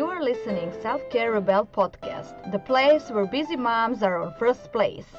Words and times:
You 0.00 0.06
are 0.06 0.22
listening 0.22 0.72
Self 0.80 1.02
Care 1.10 1.32
Rebel 1.32 1.66
podcast, 1.66 2.50
the 2.52 2.58
place 2.58 3.10
where 3.10 3.26
busy 3.26 3.54
moms 3.54 4.02
are 4.02 4.22
on 4.22 4.32
first 4.38 4.72
place. 4.72 5.12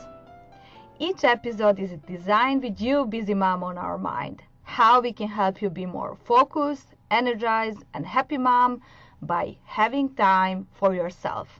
Each 0.97 1.23
episode 1.23 1.77
is 1.77 1.91
designed 2.07 2.63
with 2.63 2.81
you, 2.81 3.05
busy 3.05 3.35
mom, 3.35 3.63
on 3.63 3.77
our 3.77 3.99
mind. 3.99 4.41
How 4.63 4.99
we 4.99 5.13
can 5.13 5.27
help 5.27 5.61
you 5.61 5.69
be 5.69 5.85
more 5.85 6.17
focused, 6.25 6.95
energized, 7.11 7.83
and 7.93 8.07
happy 8.07 8.39
mom 8.39 8.81
by 9.21 9.55
having 9.65 10.15
time 10.15 10.67
for 10.73 10.95
yourself. 10.95 11.59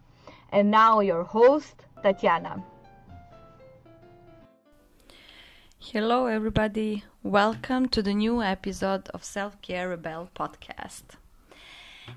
And 0.51 0.71
now 0.71 1.01
your 1.01 1.23
host, 1.23 1.85
Tatiana. 2.01 2.63
Hello, 5.77 6.25
everybody. 6.25 7.03
Welcome 7.21 7.87
to 7.89 8.01
the 8.01 8.15
new 8.15 8.41
episode 8.41 9.09
of 9.09 9.23
Self 9.23 9.61
Care 9.61 9.89
Rebel 9.89 10.31
podcast. 10.35 11.20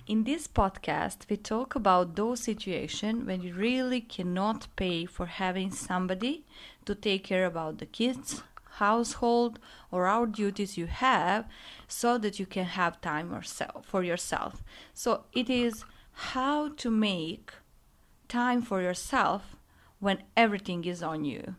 In 0.07 0.25
this 0.25 0.47
podcast, 0.47 1.29
we 1.29 1.37
talk 1.37 1.75
about 1.75 2.17
those 2.17 2.41
situations 2.41 3.25
when 3.27 3.43
you 3.43 3.55
really 3.55 4.01
cannot 4.01 4.67
pay 4.77 5.05
for 5.05 5.27
having 5.27 5.71
somebody 5.71 6.45
to 6.85 6.95
take 6.95 7.25
care 7.25 7.47
about 7.47 7.79
the 7.79 7.87
kids, 7.87 8.43
household, 8.77 9.59
or 9.91 10.07
our 10.07 10.27
duties 10.27 10.77
you 10.77 10.87
have 10.87 11.47
so 11.89 12.19
that 12.19 12.39
you 12.39 12.47
can 12.47 12.65
have 12.65 13.01
time 13.01 13.41
for 13.83 14.03
yourself. 14.03 14.63
So 14.93 15.25
it 15.33 15.49
is 15.49 15.85
how 16.13 16.69
to 16.69 16.91
make 16.91 17.53
time 18.29 18.63
for 18.63 18.81
yourself 18.81 19.57
when 20.01 20.23
everything 20.37 20.85
is 20.85 21.03
on 21.03 21.25
you. 21.25 21.57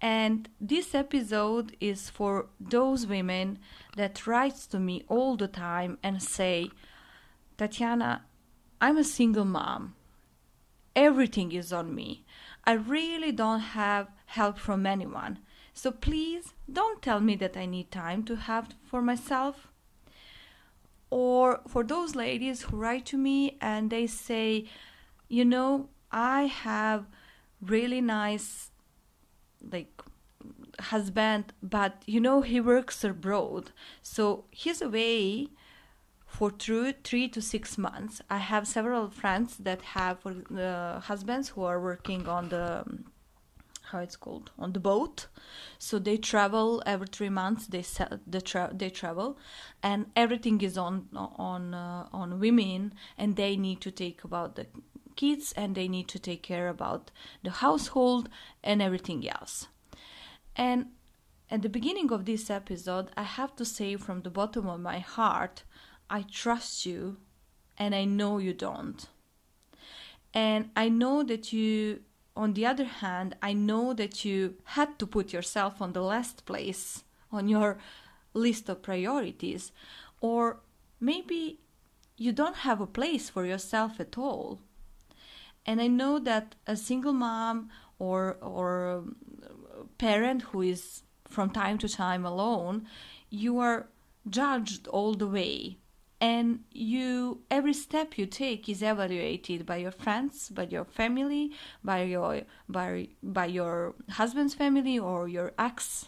And 0.00 0.48
this 0.60 0.94
episode 0.94 1.76
is 1.80 2.08
for 2.08 2.46
those 2.60 3.06
women 3.06 3.58
that 3.96 4.26
writes 4.26 4.66
to 4.68 4.78
me 4.78 5.04
all 5.08 5.36
the 5.36 5.48
time 5.48 5.98
and 6.02 6.22
say, 6.22 6.70
Tatiana, 7.56 8.24
I'm 8.80 8.96
a 8.96 9.04
single 9.04 9.44
mom. 9.44 9.94
Everything 10.94 11.52
is 11.52 11.72
on 11.72 11.94
me. 11.94 12.24
I 12.64 12.72
really 12.72 13.32
don't 13.32 13.60
have 13.60 14.08
help 14.26 14.58
from 14.58 14.86
anyone. 14.86 15.38
So 15.72 15.90
please 15.90 16.54
don't 16.70 17.02
tell 17.02 17.20
me 17.20 17.36
that 17.36 17.56
I 17.56 17.66
need 17.66 17.90
time 17.90 18.24
to 18.24 18.36
have 18.36 18.68
for 18.84 19.00
myself. 19.00 19.68
Or 21.10 21.60
for 21.66 21.84
those 21.84 22.14
ladies 22.14 22.62
who 22.62 22.76
write 22.76 23.06
to 23.06 23.16
me 23.16 23.56
and 23.60 23.90
they 23.90 24.06
say, 24.06 24.66
you 25.28 25.44
know, 25.44 25.88
I 26.10 26.42
have 26.44 27.06
really 27.60 28.00
nice 28.00 28.70
like 29.60 30.02
husband 30.80 31.52
but 31.62 32.02
you 32.06 32.20
know 32.20 32.42
he 32.42 32.60
works 32.60 33.04
abroad. 33.04 33.72
So 34.02 34.44
he's 34.50 34.80
away 34.82 35.48
for 36.26 36.50
through 36.50 36.92
three 37.04 37.28
to 37.28 37.40
six 37.40 37.78
months. 37.78 38.20
I 38.28 38.38
have 38.38 38.68
several 38.68 39.10
friends 39.10 39.56
that 39.58 39.80
have 39.82 40.18
uh, 40.26 41.00
husbands 41.00 41.50
who 41.50 41.64
are 41.64 41.80
working 41.80 42.28
on 42.28 42.50
the 42.50 42.84
how 43.90 44.00
it's 44.00 44.16
called 44.16 44.50
on 44.58 44.72
the 44.72 44.80
boat. 44.80 45.26
So 45.78 45.98
they 45.98 46.18
travel 46.18 46.82
every 46.84 47.06
three 47.06 47.30
months 47.30 47.66
they 47.66 47.84
they, 48.26 48.40
tra- 48.40 48.72
they 48.74 48.90
travel 48.90 49.38
and 49.82 50.06
everything 50.14 50.60
is 50.60 50.76
on 50.76 51.08
on 51.14 51.74
uh, 51.74 52.06
on 52.12 52.38
women 52.38 52.94
and 53.16 53.36
they 53.36 53.56
need 53.56 53.80
to 53.80 53.90
take 53.90 54.24
about 54.24 54.56
the 54.56 54.66
kids 55.16 55.52
and 55.56 55.74
they 55.74 55.88
need 55.88 56.08
to 56.08 56.18
take 56.18 56.42
care 56.42 56.68
about 56.68 57.10
the 57.42 57.50
household 57.50 58.28
and 58.62 58.80
everything 58.80 59.28
else 59.28 59.66
and 60.58 60.86
at 61.50 61.62
the 61.62 61.68
beginning 61.68 62.12
of 62.12 62.26
this 62.26 62.50
episode, 62.50 63.10
I 63.16 63.22
have 63.22 63.56
to 63.56 63.64
say 63.64 63.96
from 63.96 64.20
the 64.20 64.30
bottom 64.30 64.68
of 64.68 64.80
my 64.80 64.98
heart, 64.98 65.62
I 66.10 66.22
trust 66.22 66.84
you 66.84 67.16
and 67.78 67.94
I 67.94 68.04
know 68.04 68.38
you 68.38 68.52
don't. 68.52 69.08
And 70.34 70.70
I 70.76 70.90
know 70.90 71.22
that 71.22 71.52
you, 71.52 72.00
on 72.36 72.52
the 72.52 72.66
other 72.66 72.84
hand, 72.84 73.36
I 73.40 73.54
know 73.54 73.94
that 73.94 74.24
you 74.24 74.56
had 74.64 74.98
to 74.98 75.06
put 75.06 75.32
yourself 75.32 75.80
on 75.80 75.92
the 75.92 76.02
last 76.02 76.44
place 76.44 77.04
on 77.32 77.48
your 77.48 77.78
list 78.34 78.68
of 78.68 78.82
priorities. 78.82 79.72
Or 80.20 80.60
maybe 81.00 81.60
you 82.16 82.32
don't 82.32 82.56
have 82.56 82.80
a 82.80 82.86
place 82.86 83.30
for 83.30 83.46
yourself 83.46 84.00
at 84.00 84.18
all. 84.18 84.60
And 85.64 85.80
I 85.80 85.86
know 85.86 86.18
that 86.18 86.56
a 86.66 86.76
single 86.76 87.12
mom 87.12 87.70
or, 87.98 88.36
or 88.40 89.04
parent 89.98 90.42
who 90.42 90.62
is 90.62 91.02
from 91.28 91.50
time 91.50 91.78
to 91.78 91.88
time 91.88 92.24
alone, 92.24 92.86
you 93.30 93.58
are 93.58 93.88
judged 94.28 94.88
all 94.88 95.14
the 95.14 95.26
way. 95.26 95.78
And 96.20 96.64
you 96.72 97.42
every 97.48 97.74
step 97.74 98.18
you 98.18 98.26
take 98.26 98.68
is 98.68 98.82
evaluated 98.82 99.64
by 99.64 99.76
your 99.76 99.92
friends 99.92 100.48
by 100.48 100.64
your 100.64 100.84
family 100.84 101.52
by 101.84 102.02
your 102.02 102.42
by 102.68 103.08
by 103.22 103.46
your 103.46 103.94
husband's 104.10 104.52
family 104.52 104.98
or 104.98 105.28
your 105.28 105.52
ex 105.56 106.06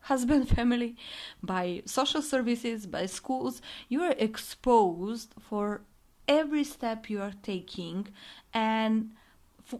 husband 0.00 0.48
family 0.56 0.96
by 1.40 1.82
social 1.84 2.22
services 2.22 2.86
by 2.86 3.06
schools. 3.06 3.62
You 3.88 4.02
are 4.02 4.16
exposed 4.18 5.34
for 5.38 5.82
every 6.26 6.64
step 6.64 7.08
you 7.08 7.20
are 7.22 7.34
taking. 7.42 8.08
And 8.52 9.12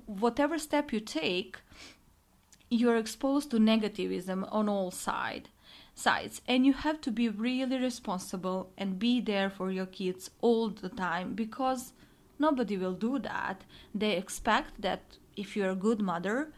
whatever 0.07 0.59
step 0.59 0.93
you 0.93 1.01
take 1.01 1.59
you're 2.71 2.97
exposed 2.97 3.51
to 3.51 3.59
negativism 3.59 4.47
on 4.53 4.69
all 4.69 4.91
side, 4.91 5.49
sides 5.95 6.41
and 6.47 6.65
you 6.65 6.73
have 6.73 7.01
to 7.01 7.11
be 7.11 7.29
really 7.29 7.79
responsible 7.79 8.71
and 8.79 8.99
be 8.99 9.21
there 9.21 9.51
for 9.51 9.71
your 9.71 9.87
kids 9.87 10.31
all 10.41 10.69
the 10.69 10.89
time 10.89 11.35
because 11.35 11.93
nobody 12.39 12.77
will 12.77 12.93
do 12.93 13.19
that. 13.19 13.65
They 13.95 14.17
expect 14.17 14.81
that 14.83 15.19
if 15.37 15.57
you're 15.57 15.71
a 15.71 15.77
good 15.77 16.01
mother 16.01 16.53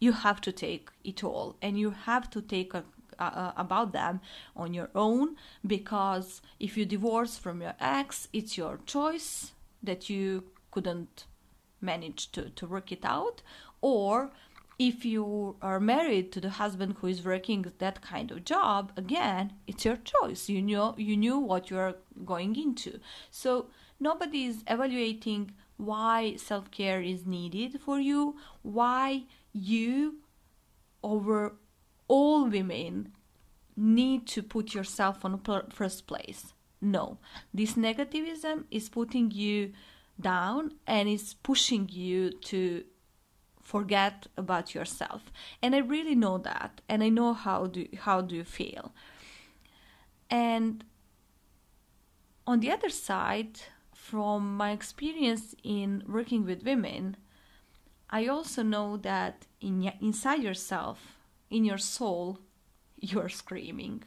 you 0.00 0.12
have 0.12 0.40
to 0.40 0.50
take 0.50 0.88
it 1.04 1.22
all 1.22 1.56
and 1.60 1.78
you 1.78 1.90
have 1.90 2.28
to 2.30 2.40
take 2.40 2.72
a, 2.74 2.84
uh, 3.18 3.52
about 3.56 3.92
them 3.92 4.20
on 4.56 4.72
your 4.72 4.88
own 4.94 5.36
because 5.66 6.40
if 6.58 6.76
you 6.76 6.86
divorce 6.86 7.36
from 7.36 7.60
your 7.60 7.74
ex 7.78 8.26
it's 8.32 8.56
your 8.56 8.80
choice 8.86 9.52
that 9.82 10.08
you 10.08 10.42
couldn't 10.70 11.26
manage 11.82 12.32
to, 12.32 12.48
to 12.50 12.66
work 12.66 12.90
it 12.90 13.04
out 13.04 13.42
or 13.82 14.30
if 14.80 15.04
you 15.04 15.56
are 15.60 15.78
married 15.78 16.32
to 16.32 16.40
the 16.40 16.48
husband 16.48 16.96
who 16.98 17.06
is 17.06 17.22
working 17.22 17.66
that 17.78 18.00
kind 18.00 18.30
of 18.30 18.46
job 18.46 18.90
again 18.96 19.52
it's 19.66 19.84
your 19.84 19.98
choice. 20.12 20.48
You 20.48 20.62
know 20.62 20.94
you 20.96 21.16
knew 21.18 21.38
what 21.38 21.70
you 21.70 21.76
are 21.76 21.96
going 22.24 22.56
into. 22.56 22.98
So 23.30 23.66
nobody 24.00 24.46
is 24.46 24.64
evaluating 24.66 25.52
why 25.76 26.36
self-care 26.36 27.02
is 27.02 27.26
needed 27.26 27.78
for 27.84 28.00
you 28.00 28.36
why 28.62 29.24
you 29.52 30.16
over 31.02 31.56
all 32.08 32.48
women 32.48 33.12
need 33.76 34.26
to 34.28 34.42
put 34.42 34.74
yourself 34.74 35.24
on 35.24 35.40
first 35.70 36.06
place. 36.06 36.54
No. 36.80 37.18
This 37.52 37.74
negativism 37.74 38.64
is 38.70 38.88
putting 38.88 39.30
you 39.30 39.72
down 40.18 40.72
and 40.86 41.08
is 41.08 41.34
pushing 41.42 41.88
you 41.90 42.30
to 42.50 42.84
forget 43.74 44.26
about 44.36 44.74
yourself. 44.74 45.22
And 45.62 45.74
i 45.74 45.78
really 45.94 46.16
know 46.24 46.36
that 46.38 46.72
and 46.88 47.02
i 47.02 47.10
know 47.18 47.32
how 47.46 47.60
do 47.74 47.82
how 48.06 48.18
do 48.28 48.34
you 48.40 48.44
feel. 48.44 48.84
And 50.28 50.84
on 52.46 52.60
the 52.60 52.70
other 52.70 52.90
side 52.90 53.54
from 54.10 54.56
my 54.56 54.70
experience 54.72 55.54
in 55.62 56.02
working 56.16 56.44
with 56.44 56.64
women 56.64 57.16
i 58.18 58.26
also 58.26 58.62
know 58.62 58.96
that 58.96 59.46
in 59.60 59.92
inside 60.00 60.42
yourself 60.42 60.98
in 61.50 61.64
your 61.64 61.78
soul 61.96 62.38
you're 63.10 63.28
screaming 63.42 64.02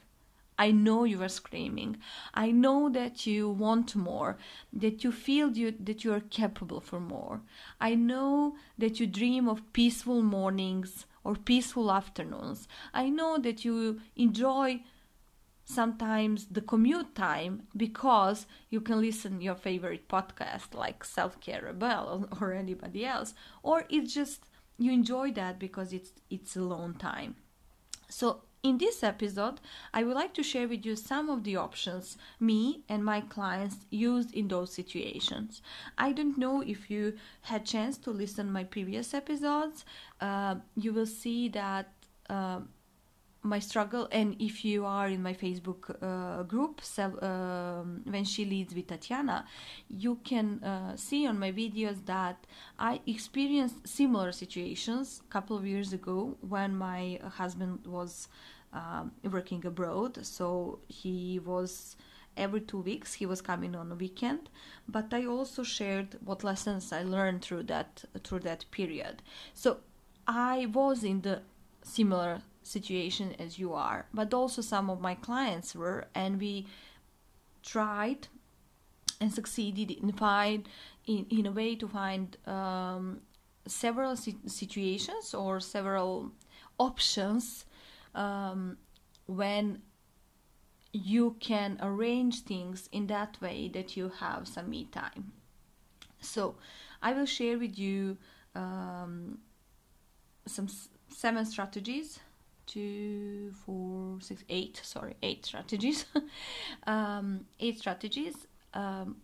I 0.57 0.71
know 0.71 1.03
you 1.03 1.21
are 1.23 1.29
screaming. 1.29 1.97
I 2.33 2.51
know 2.51 2.89
that 2.89 3.25
you 3.25 3.49
want 3.49 3.95
more, 3.95 4.37
that 4.71 5.03
you 5.03 5.11
feel 5.11 5.51
you, 5.57 5.73
that 5.79 6.03
you 6.03 6.13
are 6.13 6.19
capable 6.19 6.79
for 6.79 6.99
more. 6.99 7.41
I 7.81 7.95
know 7.95 8.55
that 8.77 8.99
you 8.99 9.07
dream 9.07 9.47
of 9.47 9.73
peaceful 9.73 10.21
mornings 10.21 11.05
or 11.23 11.35
peaceful 11.35 11.91
afternoons. 11.91 12.67
I 12.93 13.09
know 13.09 13.37
that 13.37 13.65
you 13.65 14.01
enjoy 14.15 14.83
sometimes 15.65 16.47
the 16.51 16.61
commute 16.61 17.15
time 17.15 17.63
because 17.75 18.45
you 18.69 18.81
can 18.81 18.99
listen 18.99 19.41
your 19.41 19.55
favorite 19.55 20.07
podcast 20.07 20.73
like 20.73 21.03
Self 21.03 21.39
Care 21.39 21.63
Rebel 21.65 22.27
or 22.41 22.53
anybody 22.53 23.05
else, 23.05 23.33
or 23.63 23.85
it's 23.89 24.13
just 24.13 24.45
you 24.77 24.91
enjoy 24.91 25.31
that 25.31 25.59
because 25.59 25.93
it's 25.93 26.11
it's 26.29 26.55
alone 26.55 26.95
time. 26.95 27.35
So 28.09 28.41
in 28.63 28.77
this 28.77 29.03
episode, 29.03 29.59
I 29.93 30.03
would 30.03 30.15
like 30.15 30.33
to 30.35 30.43
share 30.43 30.69
with 30.69 30.85
you 30.85 30.95
some 30.95 31.29
of 31.29 31.43
the 31.43 31.57
options 31.57 32.17
me 32.39 32.83
and 32.87 33.03
my 33.03 33.19
clients 33.19 33.85
used 33.89 34.33
in 34.33 34.47
those 34.47 34.73
situations. 34.73 35.61
I 35.97 36.13
don't 36.13 36.37
know 36.37 36.61
if 36.61 36.89
you 36.89 37.17
had 37.41 37.65
chance 37.65 37.97
to 37.99 38.11
listen 38.11 38.51
my 38.51 38.63
previous 38.63 39.13
episodes. 39.13 39.83
Uh, 40.21 40.55
you 40.77 40.93
will 40.93 41.05
see 41.05 41.49
that 41.49 41.91
uh, 42.29 42.61
my 43.43 43.59
struggle 43.59 44.07
and 44.11 44.35
if 44.39 44.63
you 44.63 44.85
are 44.85 45.07
in 45.07 45.21
my 45.21 45.33
facebook 45.33 45.95
uh, 46.01 46.43
group 46.43 46.79
so, 46.81 47.03
um, 47.21 48.01
when 48.05 48.23
she 48.23 48.45
leads 48.45 48.73
with 48.73 48.87
tatiana 48.87 49.45
you 49.89 50.15
can 50.23 50.63
uh, 50.63 50.95
see 50.95 51.27
on 51.27 51.37
my 51.37 51.51
videos 51.51 52.05
that 52.05 52.47
i 52.79 53.01
experienced 53.05 53.85
similar 53.85 54.31
situations 54.31 55.21
a 55.27 55.31
couple 55.31 55.57
of 55.57 55.67
years 55.67 55.91
ago 55.91 56.37
when 56.41 56.75
my 56.75 57.19
husband 57.37 57.85
was 57.85 58.29
um, 58.73 59.11
working 59.23 59.65
abroad. 59.65 60.25
So 60.25 60.79
he 60.87 61.39
was 61.39 61.95
every 62.35 62.61
two 62.61 62.79
weeks 62.79 63.13
he 63.13 63.25
was 63.27 63.41
coming 63.41 63.75
on 63.75 63.91
a 63.91 63.95
weekend. 63.95 64.49
But 64.87 65.13
i 65.13 65.25
also 65.25 65.63
shared 65.63 66.17
what 66.25 66.43
lessons 66.43 66.91
i 66.91 67.03
learned 67.03 67.43
through 67.43 67.63
that 67.63 68.03
through 68.23 68.39
that 68.39 68.65
period. 68.71 69.21
So 69.53 69.77
i 70.27 70.67
was 70.73 71.03
in 71.03 71.21
the 71.21 71.41
similar 71.83 72.41
situation 72.63 73.35
as 73.39 73.59
you 73.59 73.73
are. 73.73 74.05
But 74.13 74.33
also 74.33 74.61
some 74.61 74.89
of 74.89 75.01
my 75.01 75.15
clients 75.15 75.75
were 75.75 76.05
and 76.15 76.39
we 76.39 76.67
tried 77.63 78.27
and 79.21 79.33
succeeded 79.33 79.91
in 79.91 80.11
find 80.11 80.67
in, 81.05 81.25
in 81.29 81.45
a 81.45 81.51
way 81.51 81.75
to 81.75 81.87
find 81.87 82.37
um, 82.47 83.21
several 83.67 84.15
si- 84.15 84.37
situations 84.45 85.33
or 85.33 85.59
several 85.59 86.31
options 86.79 87.65
um, 88.15 88.77
when 89.25 89.81
you 90.91 91.35
can 91.39 91.77
arrange 91.81 92.41
things 92.41 92.87
in 92.91 93.07
that 93.07 93.39
way 93.41 93.69
that 93.73 93.97
you 93.97 94.11
have 94.19 94.47
some 94.47 94.69
me 94.69 94.85
time. 94.85 95.31
So 96.19 96.55
i 97.01 97.11
will 97.11 97.25
share 97.25 97.57
with 97.59 97.77
you 97.77 98.17
um, 98.55 99.37
some 100.45 100.67
seven 101.09 101.45
strategies 101.45 102.19
two, 102.65 103.51
four, 103.65 104.17
six, 104.21 104.43
eight. 104.49 104.79
Sorry, 104.83 105.15
eight 105.21 105.45
strategies. 105.45 106.05
um, 106.87 107.45
eight 107.59 107.79
strategies, 107.79 108.35
um, 108.73 109.17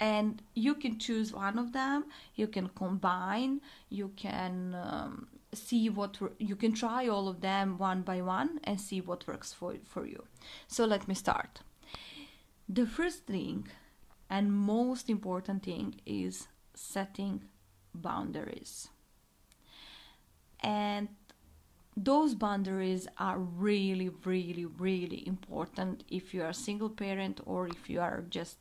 and 0.00 0.42
you 0.54 0.74
can 0.74 0.98
choose 0.98 1.32
one 1.32 1.58
of 1.58 1.72
them. 1.72 2.04
You 2.34 2.46
can 2.46 2.68
combine. 2.68 3.60
You 3.88 4.12
can 4.16 4.74
um, 4.74 5.28
see 5.52 5.88
what 5.88 6.18
you 6.38 6.56
can 6.56 6.72
try 6.74 7.08
all 7.08 7.28
of 7.28 7.40
them 7.40 7.78
one 7.78 8.02
by 8.02 8.20
one 8.20 8.60
and 8.64 8.80
see 8.80 9.00
what 9.00 9.26
works 9.26 9.52
for 9.52 9.74
for 9.84 10.06
you. 10.06 10.24
So 10.68 10.84
let 10.84 11.08
me 11.08 11.14
start. 11.14 11.60
The 12.68 12.86
first 12.86 13.26
thing 13.26 13.68
and 14.28 14.52
most 14.52 15.08
important 15.08 15.62
thing 15.62 16.00
is 16.04 16.48
setting 16.74 17.44
boundaries. 17.94 18.88
And 20.60 21.08
those 21.96 22.34
boundaries 22.34 23.08
are 23.18 23.38
really 23.38 24.10
really 24.24 24.66
really 24.66 25.26
important 25.26 26.04
if 26.08 26.34
you 26.34 26.42
are 26.42 26.50
a 26.50 26.54
single 26.54 26.90
parent 26.90 27.40
or 27.46 27.68
if 27.68 27.88
you 27.88 28.00
are 28.00 28.24
just 28.28 28.58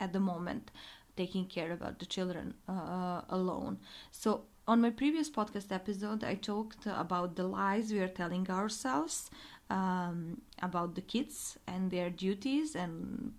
at 0.00 0.12
the 0.12 0.20
moment 0.20 0.70
taking 1.16 1.46
care 1.46 1.72
about 1.72 1.98
the 1.98 2.06
children 2.06 2.54
uh, 2.68 3.22
alone. 3.30 3.78
So 4.12 4.42
on 4.68 4.80
my 4.80 4.90
previous 4.90 5.30
podcast 5.30 5.70
episode 5.70 6.24
i 6.24 6.34
talked 6.34 6.86
about 6.86 7.36
the 7.36 7.44
lies 7.44 7.92
we 7.92 8.00
are 8.00 8.08
telling 8.08 8.50
ourselves 8.50 9.30
um, 9.70 10.40
about 10.60 10.94
the 10.94 11.00
kids 11.00 11.56
and 11.66 11.90
their 11.90 12.10
duties 12.10 12.74
and 12.76 13.32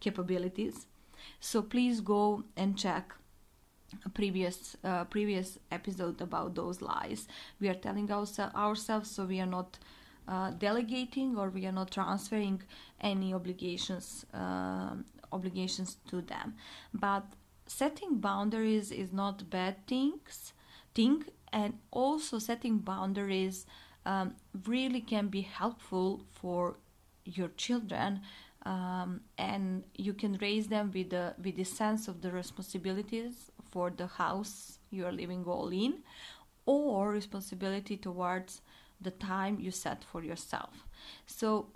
capabilities. 0.00 0.86
So 1.40 1.62
please 1.62 2.00
go 2.00 2.44
and 2.56 2.76
check 2.76 3.14
previous 4.14 4.76
uh, 4.84 5.04
previous 5.04 5.58
episode 5.70 6.20
about 6.20 6.54
those 6.54 6.80
lies. 6.80 7.26
We 7.60 7.68
are 7.68 7.74
telling 7.74 8.10
our, 8.10 8.26
ourselves 8.54 9.10
so 9.10 9.24
we 9.24 9.40
are 9.40 9.46
not 9.46 9.78
uh, 10.28 10.50
delegating 10.52 11.36
or 11.36 11.50
we 11.50 11.66
are 11.66 11.72
not 11.72 11.90
transferring 11.90 12.62
any 13.00 13.34
obligations 13.34 14.24
uh, 14.34 14.94
obligations 15.32 15.96
to 16.08 16.20
them. 16.22 16.54
But 16.94 17.24
setting 17.66 18.18
boundaries 18.18 18.90
is 18.90 19.12
not 19.12 19.48
bad 19.48 19.86
things 19.86 20.52
thing 20.94 21.24
and 21.52 21.78
also 21.90 22.38
setting 22.38 22.78
boundaries 22.78 23.66
um, 24.06 24.34
really 24.66 25.00
can 25.00 25.28
be 25.28 25.42
helpful 25.42 26.22
for 26.30 26.76
your 27.24 27.48
children 27.56 28.20
um, 28.66 29.20
and 29.38 29.84
you 29.94 30.12
can 30.12 30.36
raise 30.40 30.66
them 30.68 30.90
with 30.92 31.10
the 31.10 31.34
with 31.42 31.56
the 31.56 31.64
sense 31.64 32.08
of 32.08 32.20
the 32.22 32.30
responsibilities 32.30 33.50
for 33.70 33.90
the 33.90 34.06
house 34.06 34.78
you 34.90 35.06
are 35.06 35.12
living 35.12 35.44
all 35.44 35.68
in 35.68 36.02
or 36.66 37.10
responsibility 37.10 37.96
towards 37.96 38.60
the 39.00 39.10
time 39.10 39.58
you 39.58 39.70
set 39.70 40.04
for 40.04 40.22
yourself. 40.22 40.86
So 41.26 41.68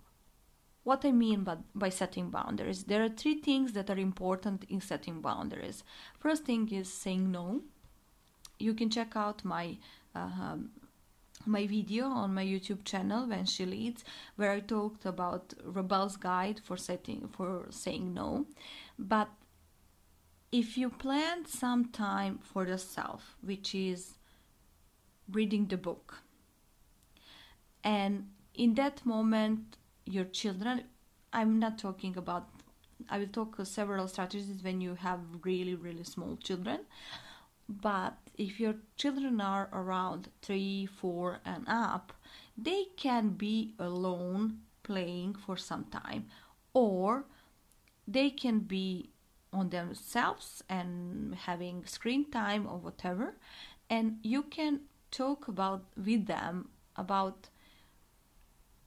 what 0.85 1.05
i 1.05 1.11
mean 1.11 1.45
by, 1.45 1.57
by 1.75 1.89
setting 1.89 2.29
boundaries 2.29 2.85
there 2.85 3.03
are 3.03 3.09
three 3.09 3.41
things 3.41 3.73
that 3.73 3.89
are 3.89 3.99
important 3.99 4.65
in 4.69 4.81
setting 4.81 5.21
boundaries. 5.21 5.83
First 6.19 6.45
thing 6.45 6.71
is 6.71 6.93
saying 6.93 7.31
no. 7.31 7.63
You 8.59 8.75
can 8.75 8.91
check 8.91 9.17
out 9.17 9.45
my 9.45 9.79
um, 10.15 10.71
my 11.47 11.67
video 11.67 12.07
on 12.07 12.33
my 12.35 12.45
YouTube 12.45 12.85
channel 12.85 13.27
when 13.27 13.45
she 13.45 13.67
leads 13.67 14.05
where 14.37 14.53
I 14.53 14.61
talked 14.61 15.05
about 15.05 15.53
Rebel's 15.63 16.17
guide 16.17 16.61
for 16.63 16.77
setting 16.77 17.29
for 17.29 17.67
saying 17.71 18.15
no. 18.15 18.47
But 18.99 19.29
if 20.55 20.79
you 20.79 20.89
plan 20.89 21.45
some 21.45 21.87
time 21.87 22.39
for 22.51 22.65
yourself 22.67 23.37
which 23.43 23.75
is 23.75 24.03
reading 25.37 25.67
the 25.67 25.77
book 25.77 26.19
and 27.83 28.29
in 28.55 28.75
that 28.75 29.05
moment 29.05 29.77
your 30.05 30.25
children 30.25 30.85
I'm 31.33 31.59
not 31.59 31.79
talking 31.79 32.17
about 32.17 32.49
I 33.09 33.19
will 33.19 33.33
talk 33.39 33.57
several 33.65 34.07
strategies 34.07 34.63
when 34.63 34.81
you 34.81 34.95
have 34.95 35.21
really 35.43 35.75
really 35.75 36.05
small 36.05 36.37
children 36.37 36.81
but 37.69 38.15
if 38.37 38.61
your 38.61 38.75
children 38.97 39.41
are 39.41 39.69
around 39.73 40.29
three, 40.43 40.87
four, 40.87 41.41
and 41.45 41.65
up, 41.67 42.13
they 42.59 42.85
can 42.97 43.31
be 43.31 43.75
alone 43.79 44.59
playing 44.83 45.35
for 45.35 45.57
some 45.57 45.85
time, 45.85 46.27
or 46.75 47.25
they 48.07 48.29
can 48.29 48.59
be 48.59 49.14
on 49.55 49.71
themselves 49.71 50.63
and 50.69 51.35
having 51.35 51.87
screen 51.87 52.31
time 52.31 52.67
or 52.67 52.79
whatever, 52.79 53.37
and 53.89 54.19
you 54.23 54.43
can 54.43 54.81
talk 55.11 55.49
about 55.49 55.85
with 55.97 56.27
them 56.27 56.69
about 56.97 57.49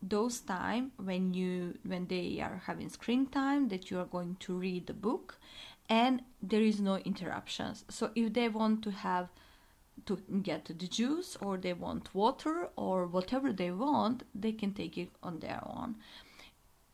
those 0.02 0.40
time 0.42 0.92
when 0.98 1.34
you 1.34 1.74
when 1.84 2.06
they 2.08 2.40
are 2.40 2.62
having 2.66 2.90
screen 2.90 3.26
time 3.26 3.70
that 3.70 3.90
you 3.90 4.00
are 4.00 4.06
going 4.06 4.36
to 4.40 4.54
read 4.54 4.86
the 4.86 4.94
book 4.94 5.40
and 5.90 6.22
there 6.42 6.62
is 6.62 6.80
no 6.80 6.98
interruptions. 6.98 7.86
So 7.90 8.12
if 8.16 8.34
they 8.34 8.50
want 8.50 8.84
to 8.84 8.92
have 8.92 9.30
to 10.06 10.18
get 10.44 10.66
the 10.66 10.88
juice 10.88 11.36
or 11.42 11.58
they 11.58 11.74
want 11.74 12.14
water 12.14 12.70
or 12.76 13.08
whatever 13.08 13.52
they 13.52 13.72
want 13.72 14.24
they 14.36 14.52
can 14.52 14.74
take 14.74 14.98
it 14.98 15.10
on 15.24 15.40
their 15.40 15.62
own. 15.66 15.96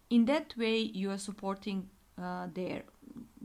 In 0.09 0.25
that 0.25 0.55
way 0.57 0.77
you 0.79 1.11
are 1.11 1.17
supporting 1.17 1.89
uh, 2.21 2.47
their 2.53 2.83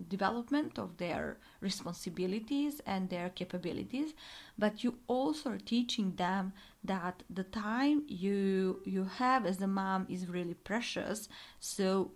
development 0.08 0.78
of 0.78 0.96
their 0.98 1.38
responsibilities 1.60 2.80
and 2.86 3.10
their 3.10 3.28
capabilities 3.28 4.14
but 4.56 4.84
you 4.84 4.98
also 5.08 5.50
are 5.50 5.58
teaching 5.58 6.14
them 6.16 6.52
that 6.84 7.22
the 7.28 7.44
time 7.44 8.04
you 8.06 8.80
you 8.84 9.04
have 9.04 9.44
as 9.44 9.60
a 9.60 9.66
mom 9.66 10.06
is 10.08 10.28
really 10.28 10.54
precious 10.54 11.28
so 11.58 12.12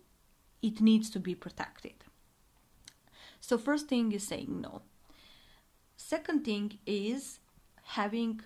it 0.62 0.80
needs 0.80 1.10
to 1.10 1.18
be 1.18 1.34
protected 1.34 2.04
so, 3.42 3.58
first 3.58 3.88
thing 3.88 4.12
is 4.12 4.22
saying 4.22 4.60
no. 4.60 4.82
Second 5.96 6.44
thing 6.44 6.78
is 6.86 7.40
having 7.82 8.40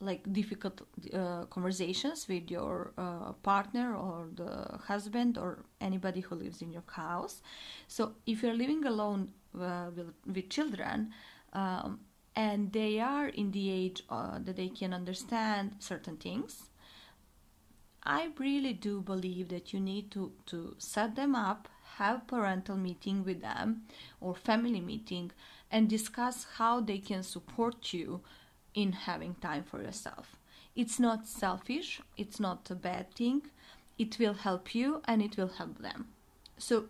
like 0.00 0.30
difficult 0.32 0.82
uh, 1.14 1.44
conversations 1.46 2.28
with 2.28 2.50
your 2.50 2.92
uh, 2.98 3.32
partner 3.42 3.94
or 3.96 4.28
the 4.34 4.78
husband 4.84 5.38
or 5.38 5.64
anybody 5.80 6.20
who 6.20 6.34
lives 6.34 6.60
in 6.60 6.70
your 6.70 6.84
house. 6.86 7.42
So, 7.88 8.12
if 8.26 8.42
you're 8.42 8.54
living 8.54 8.84
alone 8.84 9.32
uh, 9.58 9.86
with, 9.96 10.12
with 10.26 10.50
children, 10.50 11.12
um, 11.52 12.00
and 12.34 12.72
they 12.72 13.00
are 13.00 13.28
in 13.28 13.50
the 13.52 13.70
age 13.70 14.02
uh, 14.10 14.38
that 14.44 14.56
they 14.56 14.68
can 14.68 14.92
understand 14.92 15.76
certain 15.78 16.18
things, 16.18 16.68
I 18.02 18.28
really 18.38 18.74
do 18.74 19.00
believe 19.00 19.48
that 19.48 19.72
you 19.72 19.80
need 19.80 20.10
to, 20.10 20.32
to 20.46 20.76
set 20.78 21.16
them 21.16 21.34
up 21.34 21.68
have 21.96 22.26
parental 22.26 22.76
meeting 22.76 23.24
with 23.24 23.40
them 23.40 23.82
or 24.20 24.34
family 24.34 24.80
meeting 24.80 25.30
and 25.70 25.88
discuss 25.88 26.46
how 26.56 26.80
they 26.80 26.98
can 26.98 27.22
support 27.22 27.92
you 27.92 28.20
in 28.76 28.92
having 28.92 29.34
time 29.40 29.64
for 29.64 29.82
yourself. 29.82 30.36
It's 30.76 31.00
not 31.00 31.26
selfish, 31.26 32.00
it's 32.16 32.38
not 32.38 32.70
a 32.70 32.76
bad 32.76 33.12
thing. 33.14 33.42
It 33.98 34.18
will 34.18 34.34
help 34.34 34.74
you 34.74 35.00
and 35.06 35.22
it 35.22 35.36
will 35.38 35.48
help 35.48 35.78
them. 35.78 36.08
So 36.58 36.84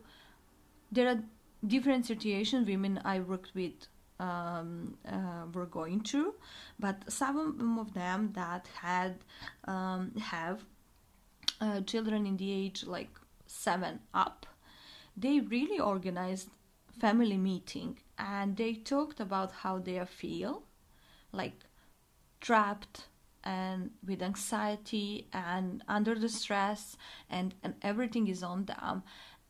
there 0.90 1.09
are 1.09 1.23
different 1.66 2.05
situations 2.05 2.66
women 2.66 3.00
I 3.05 3.21
worked 3.21 3.55
with 3.55 3.87
um, 4.19 4.99
uh, 5.09 5.47
were 5.52 5.66
going 5.66 6.02
through, 6.02 6.35
but 6.81 7.11
some 7.11 7.78
of 7.78 7.95
them 7.95 8.33
that 8.35 8.69
had 8.83 9.19
um, 9.66 10.12
have 10.21 10.64
uh, 11.61 11.81
children 11.83 12.26
in 12.26 12.37
the 12.37 12.50
age 12.52 12.85
like 12.85 13.11
seven 13.47 14.00
up, 14.12 14.47
they 15.16 15.40
really 15.40 15.78
organized 15.78 16.49
family 17.00 17.37
meeting 17.37 17.99
and 18.19 18.57
they 18.57 18.75
talked 18.75 19.21
about 19.21 19.52
how 19.52 19.78
they 19.78 20.02
feel, 20.07 20.62
like 21.33 21.65
trapped 22.40 23.09
and 23.45 23.90
with 24.05 24.23
anxiety 24.23 25.28
and 25.33 25.83
under 25.88 26.14
the 26.14 26.28
stress 26.28 26.97
and, 27.31 27.55
and 27.62 27.75
everything 27.83 28.26
is 28.28 28.43
on 28.43 28.64
them. 28.64 29.02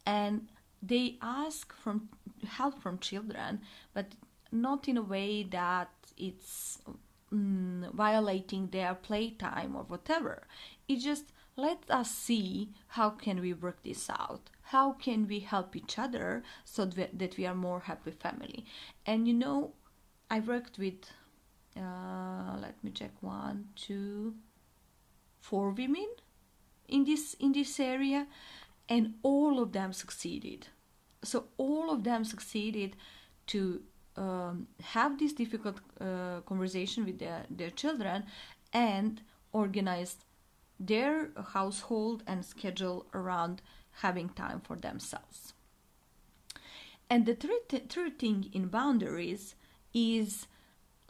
And 0.05 0.49
they 0.83 1.17
ask 1.23 1.73
from 1.75 2.09
help 2.47 2.83
from 2.83 2.99
children 2.99 3.61
but 3.95 4.15
not 4.53 4.87
in 4.89 4.97
a 4.97 5.03
way 5.03 5.43
that 5.43 5.91
it's 6.17 6.79
mm, 7.33 7.93
violating 7.93 8.69
their 8.69 8.95
playtime 8.95 9.75
or 9.75 9.83
whatever. 9.85 10.47
It 10.87 10.97
just 10.97 11.33
let 11.57 11.85
us 11.89 12.11
see 12.11 12.71
how 12.89 13.11
can 13.11 13.41
we 13.41 13.55
work 13.55 13.83
this 13.83 14.11
out. 14.11 14.51
How 14.61 14.93
can 14.93 15.27
we 15.27 15.41
help 15.41 15.75
each 15.75 15.99
other 15.99 16.43
so 16.65 16.85
that 16.85 17.37
we 17.39 17.47
are 17.47 17.55
more 17.55 17.81
happy 17.81 18.11
family. 18.11 18.67
And 19.07 19.27
you 19.27 19.35
know 19.35 19.73
i 20.29 20.41
worked 20.41 20.77
with 20.79 21.13
uh, 21.77 22.57
let 22.61 22.83
me 22.83 22.91
check. 22.91 23.13
One 23.21 23.69
two 23.77 24.35
four 25.41 25.71
women 25.71 26.09
in 26.89 27.05
this 27.05 27.35
in 27.35 27.53
this 27.53 27.79
area. 27.81 28.27
And 28.89 29.15
all 29.25 29.59
of 29.61 29.73
them 29.73 29.93
succeeded. 29.93 30.69
So 31.25 31.47
all 31.57 31.91
of 31.91 32.05
them 32.05 32.23
succeeded 32.25 32.95
to 33.49 33.83
um, 34.17 34.69
have 34.81 35.19
this 35.19 35.33
difficult 35.33 35.81
uh, 36.01 36.43
conversation 36.47 37.05
with 37.05 37.19
their, 37.19 37.47
their 37.51 37.71
children 37.71 38.27
and 38.73 39.23
organized 39.53 40.25
their 40.79 41.31
household 41.53 42.23
and 42.29 42.45
schedule 42.45 43.07
around 43.13 43.61
having 44.03 44.29
time 44.29 44.61
for 44.61 44.77
themselves. 44.77 45.53
And 47.11 47.27
the 47.27 47.35
third, 47.35 47.89
third 47.89 48.21
thing 48.21 48.51
in 48.53 48.69
boundaries 48.69 49.57
is 49.93 50.47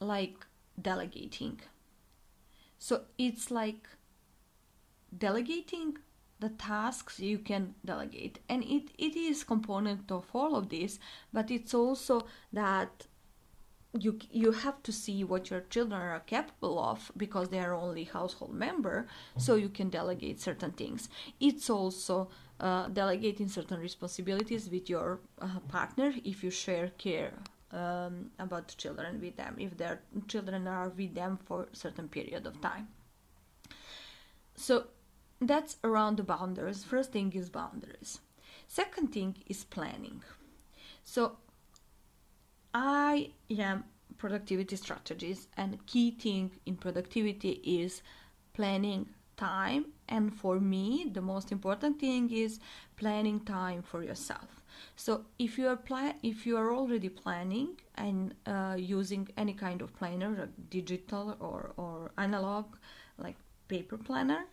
like 0.00 0.46
delegating. 0.80 1.60
So 2.78 3.02
it's 3.18 3.50
like 3.50 3.88
delegating 5.16 5.98
the 6.38 6.50
tasks 6.50 7.18
you 7.18 7.38
can 7.38 7.74
delegate 7.84 8.40
and 8.48 8.62
it, 8.64 8.90
it 8.98 9.16
is 9.16 9.42
component 9.42 10.10
of 10.12 10.26
all 10.34 10.54
of 10.54 10.68
this 10.68 10.98
but 11.32 11.50
it's 11.50 11.72
also 11.72 12.26
that 12.52 13.06
you 13.98 14.18
you 14.30 14.52
have 14.52 14.82
to 14.82 14.92
see 14.92 15.24
what 15.24 15.48
your 15.50 15.60
children 15.70 15.98
are 16.00 16.20
capable 16.20 16.78
of 16.78 17.10
because 17.16 17.48
they 17.48 17.58
are 17.58 17.72
only 17.74 18.04
household 18.04 18.52
member 18.52 19.06
so 19.38 19.54
you 19.54 19.70
can 19.70 19.88
delegate 19.88 20.38
certain 20.38 20.72
things 20.72 21.08
it's 21.40 21.70
also 21.70 22.28
uh, 22.60 22.88
delegating 22.88 23.48
certain 23.48 23.80
responsibilities 23.80 24.68
with 24.68 24.90
your 24.90 25.20
uh, 25.40 25.58
partner 25.68 26.12
if 26.24 26.44
you 26.44 26.50
share 26.50 26.88
care 26.98 27.32
um, 27.72 28.30
about 28.38 28.74
children 28.76 29.20
with 29.20 29.36
them 29.36 29.56
if 29.58 29.76
their 29.76 30.00
children 30.28 30.66
are 30.66 30.88
with 30.90 31.14
them 31.14 31.38
for 31.44 31.68
a 31.72 31.76
certain 31.76 32.08
period 32.08 32.46
of 32.46 32.60
time. 32.60 32.88
So 34.54 34.86
that's 35.40 35.76
around 35.84 36.16
the 36.16 36.22
boundaries. 36.22 36.84
First 36.84 37.12
thing 37.12 37.32
is 37.32 37.50
boundaries. 37.50 38.20
Second 38.68 39.12
thing 39.12 39.36
is 39.46 39.64
planning. 39.64 40.22
So 41.04 41.38
i 42.74 43.30
am 43.50 43.84
productivity 44.18 44.76
strategies 44.76 45.48
and 45.56 45.84
key 45.86 46.10
thing 46.10 46.50
in 46.66 46.76
productivity 46.76 47.52
is 47.64 48.02
planning 48.52 49.08
time. 49.36 49.86
And 50.08 50.34
for 50.34 50.60
me 50.60 51.10
the 51.12 51.22
most 51.22 51.52
important 51.52 52.00
thing 52.00 52.30
is 52.30 52.58
planning 52.96 53.40
time 53.40 53.82
for 53.82 54.02
yourself 54.02 54.55
so 54.96 55.24
if 55.38 55.58
you 55.58 55.68
are 55.68 55.76
plan 55.76 56.14
if 56.22 56.46
you 56.46 56.56
are 56.56 56.74
already 56.74 57.08
planning 57.08 57.68
and 57.96 58.34
uh, 58.46 58.74
using 58.78 59.28
any 59.36 59.52
kind 59.52 59.82
of 59.82 59.94
planner 59.96 60.48
digital 60.70 61.36
or, 61.40 61.72
or 61.76 62.10
analog 62.18 62.64
like 63.18 63.36
paper 63.68 63.96
planner 63.96 64.44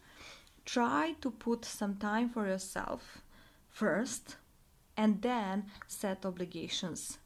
try 0.66 1.14
to 1.22 1.32
put 1.32 1.66
some 1.66 1.96
time 1.96 2.30
for 2.30 2.48
yourself 2.48 3.22
first 3.70 4.38
and 4.96 5.22
then 5.22 5.66
set 5.88 6.26
obligations 6.26 7.18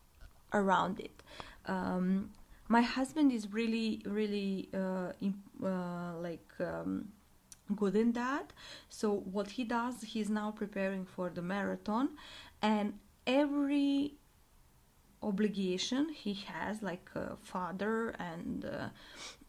around 0.54 1.00
it. 1.00 1.24
Um, 1.66 2.32
my 2.70 2.82
husband 2.82 3.32
is 3.32 3.54
really 3.54 4.02
really 4.06 4.70
uh, 4.74 5.12
uh, 5.64 6.14
like 6.20 6.50
um, 6.60 7.10
good 7.76 7.96
in 7.96 8.14
that. 8.14 8.54
So 8.90 9.12
what 9.14 9.52
he 9.52 9.64
does 9.64 10.02
he's 10.02 10.30
now 10.30 10.52
preparing 10.52 11.06
for 11.06 11.30
the 11.30 11.42
marathon 11.42 12.10
and 12.62 12.94
every 13.26 14.16
obligation 15.24 16.10
he 16.10 16.34
has 16.34 16.82
like 16.82 17.10
a 17.16 17.36
father 17.42 18.10
and 18.20 18.66
uh, 18.66 18.90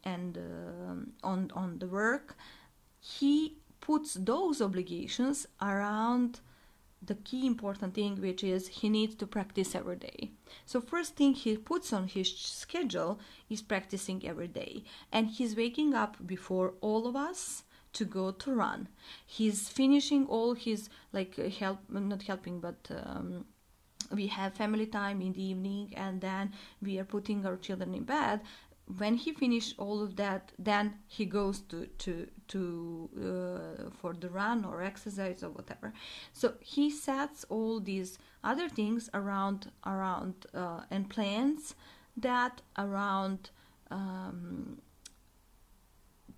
and 0.05 0.39
uh, 0.39 1.27
on 1.27 1.51
on 1.55 1.79
the 1.79 1.87
work 1.87 2.37
he 3.01 3.59
puts 3.81 4.15
those 4.15 4.61
obligations 4.61 5.47
around 5.61 6.41
the 7.01 7.15
key 7.15 7.47
important 7.47 7.95
thing 7.95 8.21
which 8.21 8.43
is 8.43 8.69
he 8.69 8.89
needs 8.89 9.15
to 9.15 9.27
practice 9.27 9.75
every 9.75 9.97
day. 9.97 10.33
So 10.67 10.81
first 10.81 11.15
thing 11.17 11.35
he 11.35 11.57
puts 11.57 11.93
on 11.93 12.09
his 12.09 12.37
schedule 12.37 13.21
is 13.49 13.63
practicing 13.63 14.27
every 14.27 14.49
day. 14.49 14.83
And 15.13 15.29
he's 15.29 15.57
waking 15.57 15.95
up 15.95 16.17
before 16.27 16.75
all 16.81 17.07
of 17.07 17.15
us 17.15 17.63
to 17.93 18.05
go 18.05 18.31
to 18.31 18.53
run. 18.53 18.89
He's 19.27 19.69
finishing 19.69 20.27
all 20.27 20.55
his 20.55 20.89
like 21.13 21.37
help 21.37 21.79
not 21.89 22.23
helping 22.23 22.61
but 22.61 22.91
um, 22.91 23.45
we 24.11 24.27
have 24.29 24.55
family 24.55 24.87
time 24.87 25.21
in 25.21 25.33
the 25.33 25.43
evening 25.43 25.93
and 25.97 26.21
then 26.21 26.53
we 26.83 26.99
are 26.99 27.05
putting 27.05 27.45
our 27.47 27.57
children 27.57 27.95
in 27.95 28.05
bed. 28.05 28.41
When 28.97 29.15
he 29.17 29.33
finishes 29.33 29.75
all 29.77 30.03
of 30.03 30.17
that 30.17 30.53
then 30.59 30.95
he 31.07 31.27
goes 31.27 31.61
to 31.71 31.87
to 31.87 32.27
to 32.49 33.11
uh, 33.19 33.91
for 34.01 34.15
the 34.15 34.31
run 34.31 34.65
or 34.65 34.83
exercise 34.83 35.43
or 35.43 35.51
whatever. 35.51 35.93
So 36.33 36.55
he 36.61 36.91
sets 36.91 37.45
all 37.51 37.81
these 37.81 38.19
other 38.43 38.69
things 38.69 39.11
around 39.13 39.71
around 39.85 40.47
uh, 40.55 40.83
and 40.91 41.09
plans 41.11 41.75
that 42.17 42.63
around 42.77 43.51
um, 43.91 44.79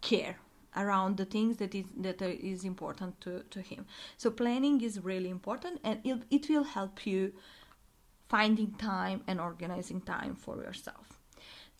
care 0.00 0.36
around 0.76 1.16
the 1.16 1.24
things 1.24 1.56
that 1.56 1.74
is 1.74 1.86
that 1.96 2.22
is 2.22 2.64
important 2.64 3.20
to, 3.20 3.42
to 3.50 3.60
him 3.60 3.86
so 4.16 4.30
planning 4.30 4.80
is 4.80 5.00
really 5.00 5.28
important 5.30 5.80
and 5.84 6.00
it, 6.04 6.22
it 6.30 6.48
will 6.48 6.64
help 6.64 7.06
you 7.06 7.32
finding 8.28 8.72
time 8.74 9.22
and 9.26 9.40
organizing 9.40 10.00
time 10.00 10.36
for 10.36 10.56
yourself 10.56 11.20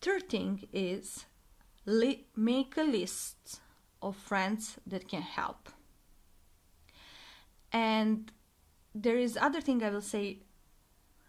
Third 0.01 0.29
thing 0.29 0.67
is 0.73 1.25
li- 1.85 2.25
make 2.35 2.75
a 2.75 2.83
list 2.83 3.61
of 4.01 4.15
friends 4.15 4.79
that 4.87 5.07
can 5.07 5.21
help. 5.21 5.69
And 7.71 8.31
there 8.95 9.17
is 9.17 9.37
other 9.37 9.61
thing 9.61 9.83
I 9.83 9.91
will 9.91 10.01
say 10.01 10.39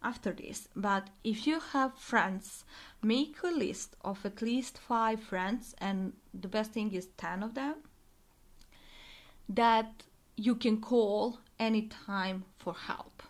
after 0.02 0.32
this, 0.32 0.68
but 0.74 1.10
if 1.22 1.46
you 1.46 1.60
have 1.60 1.98
friends, 1.98 2.64
make 3.02 3.42
a 3.42 3.48
list 3.48 3.96
of 4.02 4.24
at 4.24 4.42
least 4.42 4.78
five 4.78 5.20
friends, 5.20 5.74
and 5.78 6.12
the 6.32 6.48
best 6.48 6.72
thing 6.72 6.92
is 6.92 7.08
10 7.16 7.42
of 7.42 7.54
them, 7.54 7.76
that 9.48 10.04
you 10.36 10.54
can 10.54 10.80
call 10.80 11.38
anytime 11.58 12.44
for 12.58 12.74
help. 12.74 13.22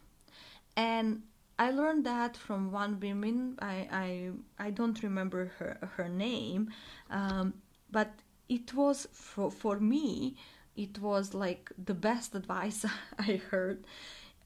And 0.77 1.23
I 1.59 1.71
learned 1.71 2.05
that 2.07 2.37
from 2.37 2.73
one 2.73 2.99
woman. 3.01 3.57
I 3.61 3.89
I, 3.93 4.31
I 4.67 4.71
don't 4.71 5.03
remember 5.03 5.53
her 5.59 5.91
her 5.97 6.09
name, 6.09 6.71
um, 7.11 7.55
but 7.91 8.11
it 8.49 8.75
was 8.75 9.07
for 9.13 9.51
for 9.51 9.79
me. 9.79 10.37
It 10.77 10.99
was 10.99 11.35
like 11.35 11.71
the 11.85 11.95
best 11.95 12.35
advice 12.41 12.85
I 13.19 13.41
heard, 13.51 13.85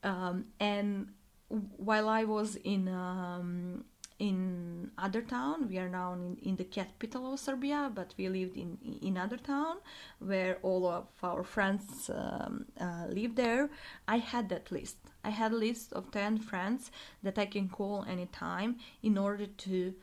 um, 0.03 0.47
and 0.59 1.09
while 1.49 2.09
I 2.09 2.25
was 2.25 2.57
in 2.57 2.89
um, 2.89 3.85
in 4.19 4.91
other 4.97 5.21
town. 5.21 5.69
We 5.69 5.79
are 5.79 5.89
now 5.89 6.15
in, 6.15 6.37
in 6.43 6.57
the 6.57 6.65
capital 6.65 7.35
of 7.35 7.41
serbia 7.41 7.91
but 7.95 8.15
we 8.17 8.29
lived 8.29 8.57
in 8.57 8.79
in 9.03 9.17
other 9.17 9.37
town 9.37 9.77
where 10.19 10.59
all 10.63 10.87
of 10.87 11.07
our 11.23 11.45
friends 11.45 12.11
um, 12.15 12.67
uh, 12.81 13.07
live 13.09 13.35
there. 13.37 13.71
I 14.09 14.19
had 14.19 14.49
that 14.49 14.73
list. 14.73 14.97
I 15.25 15.31
had 15.31 15.53
a 15.53 15.57
list 15.57 15.93
of 15.93 16.11
10 16.11 16.39
friends 16.39 16.91
that 17.23 17.39
i 17.39 17.47
can 17.47 17.69
call 17.69 18.05
anytime 18.09 18.77
in 19.03 19.19
order 19.19 19.47
to 19.47 19.95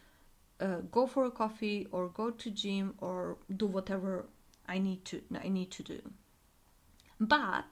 uh, 0.60 0.78
go 0.92 1.08
for 1.08 1.26
a 1.26 1.32
coffee 1.32 1.88
or 1.92 2.10
go 2.10 2.30
to 2.30 2.52
gym 2.52 2.94
or 3.00 3.38
do 3.58 3.66
whatever 3.66 4.26
i 4.68 4.78
need 4.78 5.04
to 5.06 5.22
i 5.44 5.50
need 5.50 5.72
to 5.72 5.84
do. 5.84 6.02
But 7.20 7.66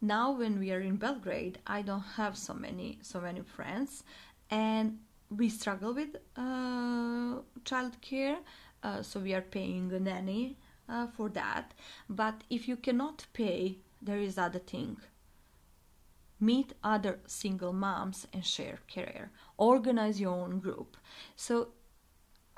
now 0.00 0.30
when 0.30 0.58
we 0.58 0.70
are 0.70 0.80
in 0.80 0.96
belgrade 0.96 1.58
i 1.66 1.82
don't 1.82 2.14
have 2.16 2.36
so 2.36 2.54
many 2.54 2.98
so 3.02 3.20
many 3.20 3.40
friends 3.40 4.04
and 4.50 4.98
we 5.30 5.48
struggle 5.48 5.92
with 5.94 6.16
uh, 6.36 7.40
childcare 7.64 8.38
uh, 8.82 9.02
so 9.02 9.20
we 9.20 9.34
are 9.34 9.42
paying 9.42 9.92
a 9.92 10.00
nanny 10.00 10.56
uh, 10.88 11.06
for 11.06 11.28
that. 11.30 11.74
But 12.08 12.42
if 12.48 12.68
you 12.68 12.76
cannot 12.76 13.26
pay 13.32 13.78
there 14.00 14.18
is 14.18 14.38
other 14.38 14.60
thing. 14.60 14.96
Meet 16.40 16.74
other 16.84 17.18
single 17.26 17.72
moms 17.72 18.28
and 18.32 18.46
share 18.46 18.78
care. 18.86 19.32
Organize 19.56 20.20
your 20.20 20.34
own 20.34 20.60
group. 20.60 20.96
So 21.36 21.68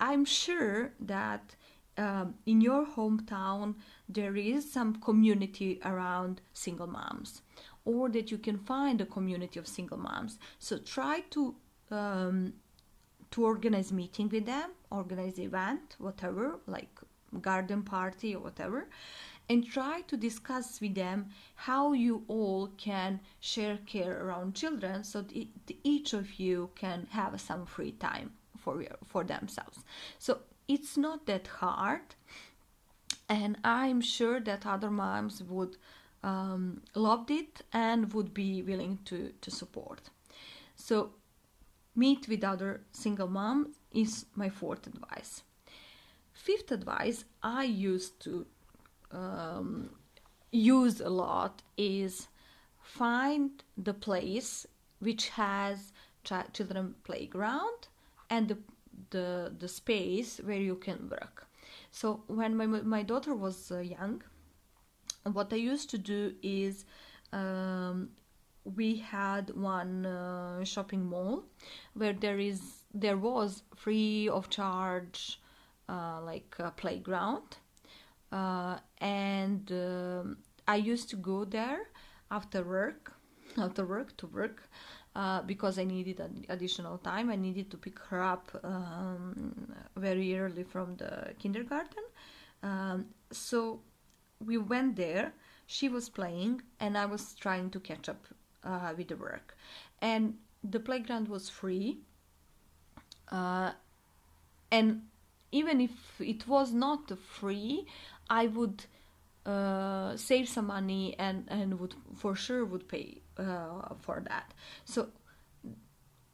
i'm 0.03 0.25
sure 0.25 0.93
that 0.99 1.55
um, 1.99 2.35
in 2.47 2.63
your 2.63 2.87
hometown 2.87 3.75
there 4.09 4.35
is 4.35 4.73
some 4.73 4.95
community 4.95 5.79
around 5.85 6.41
single 6.55 6.87
moms 6.87 7.43
or 7.85 8.09
that 8.09 8.31
you 8.31 8.39
can 8.39 8.57
find 8.57 9.01
a 9.01 9.07
community 9.07 9.59
of 9.59 9.67
single 9.67 9.99
moms. 9.99 10.39
So 10.59 10.79
try 10.79 11.21
to 11.31 11.55
um, 11.91 12.53
to 13.31 13.45
organize 13.45 13.93
meeting 13.93 14.29
with 14.29 14.47
them 14.47 14.71
organize 14.91 15.39
event 15.39 15.97
whatever 15.99 16.59
like 16.67 17.01
garden 17.41 17.83
party 17.83 18.35
or 18.35 18.41
whatever 18.41 18.89
and 19.51 19.67
try 19.67 20.01
to 20.03 20.17
discuss 20.17 20.81
with 20.81 20.95
them 20.95 21.29
how 21.57 21.93
you 21.93 22.23
all 22.29 22.69
can 22.77 23.19
share 23.41 23.79
care 23.85 24.25
around 24.25 24.55
children 24.55 25.03
so 25.03 25.25
each 25.83 26.13
of 26.13 26.39
you 26.39 26.71
can 26.77 27.07
have 27.11 27.41
some 27.41 27.67
free 27.67 27.93
time 27.93 28.31
for 28.57 28.85
for 29.05 29.25
themselves. 29.25 29.79
So 30.19 30.39
it's 30.69 30.97
not 30.97 31.27
that 31.27 31.47
hard 31.49 32.15
and 33.29 33.59
i'm 33.65 34.01
sure 34.01 34.41
that 34.41 34.67
other 34.67 34.91
moms 34.91 35.43
would 35.43 35.77
um, 36.23 36.83
loved 36.95 37.31
it 37.31 37.63
and 37.73 38.13
would 38.13 38.33
be 38.35 38.63
willing 38.63 38.99
to 39.07 39.33
to 39.41 39.51
support. 39.51 40.11
So 40.77 41.11
meet 41.95 42.29
with 42.29 42.45
other 42.45 42.83
single 42.93 43.29
moms 43.29 43.77
is 43.93 44.27
my 44.35 44.49
fourth 44.49 44.87
advice. 44.87 45.43
Fifth 46.33 46.73
advice 46.73 47.25
i 47.43 47.65
used 47.65 48.21
to 48.21 48.47
um, 49.13 49.91
use 50.53 51.01
a 51.01 51.09
lot 51.11 51.63
is 51.77 52.29
find 52.81 53.63
the 53.77 53.95
place 53.95 54.67
which 55.01 55.29
has 55.31 55.93
ch- 56.25 56.53
children 56.53 56.95
playground 57.05 57.89
and 58.31 58.49
the, 58.49 58.59
the 59.11 59.53
the 59.59 59.69
space 59.69 60.41
where 60.45 60.61
you 60.61 60.77
can 60.77 61.09
work. 61.11 61.47
So 61.91 62.23
when 62.27 62.57
my 62.57 62.67
my 62.67 63.03
daughter 63.03 63.35
was 63.35 63.71
uh, 63.71 63.81
young 63.81 64.23
what 65.25 65.53
i 65.53 65.57
used 65.57 65.91
to 65.91 65.99
do 65.99 66.35
is 66.43 66.85
um, 67.33 68.11
we 68.77 68.97
had 68.97 69.51
one 69.57 70.07
uh, 70.07 70.65
shopping 70.65 71.05
mall 71.05 71.45
where 71.95 72.13
there 72.13 72.39
is 72.39 72.61
there 72.93 73.17
was 73.17 73.63
free 73.77 74.29
of 74.29 74.51
charge 74.51 75.41
uh, 75.89 76.21
like 76.23 76.55
a 76.59 76.71
playground 76.71 77.57
uh, 78.33 78.79
and 78.99 79.71
um, 79.73 80.37
I 80.69 80.77
used 80.77 81.11
to 81.11 81.17
go 81.17 81.45
there 81.45 81.89
after 82.31 82.63
work, 82.63 83.13
after 83.59 83.85
work 83.85 84.17
to 84.19 84.27
work. 84.27 84.69
Uh, 85.17 85.43
because 85.43 85.77
I 85.77 85.83
needed 85.83 86.21
an 86.21 86.45
additional 86.49 86.97
time, 86.99 87.31
I 87.31 87.37
needed 87.37 87.69
to 87.73 87.77
pick 87.77 87.99
her 88.11 88.23
up 88.23 88.49
um, 88.63 89.75
very 89.97 90.39
early 90.39 90.63
from 90.63 90.95
the 90.99 91.35
kindergarten. 91.37 92.05
Um, 92.63 93.07
so 93.33 93.81
we 94.39 94.57
went 94.57 94.95
there. 94.95 95.33
She 95.67 95.89
was 95.89 96.09
playing, 96.09 96.63
and 96.79 96.97
I 96.97 97.07
was 97.07 97.35
trying 97.35 97.71
to 97.71 97.81
catch 97.81 98.09
up 98.09 98.25
uh, 98.65 98.93
with 98.97 99.09
the 99.09 99.17
work. 99.17 99.57
And 100.01 100.39
the 100.63 100.81
playground 100.81 101.29
was 101.29 101.49
free. 101.49 101.99
Uh, 103.31 103.73
and 104.71 105.03
even 105.53 105.81
if 105.81 106.21
it 106.21 106.47
was 106.47 106.73
not 106.73 107.11
free, 107.19 107.87
I 108.29 108.47
would 108.47 108.85
uh, 109.47 110.17
save 110.17 110.49
some 110.49 110.67
money 110.67 111.15
and 111.19 111.45
and 111.49 111.81
would 111.81 111.95
for 112.15 112.37
sure 112.37 112.65
would 112.65 112.87
pay 112.89 113.23
uh, 113.39 113.95
for 114.01 114.23
that. 114.29 114.53
So 114.85 115.09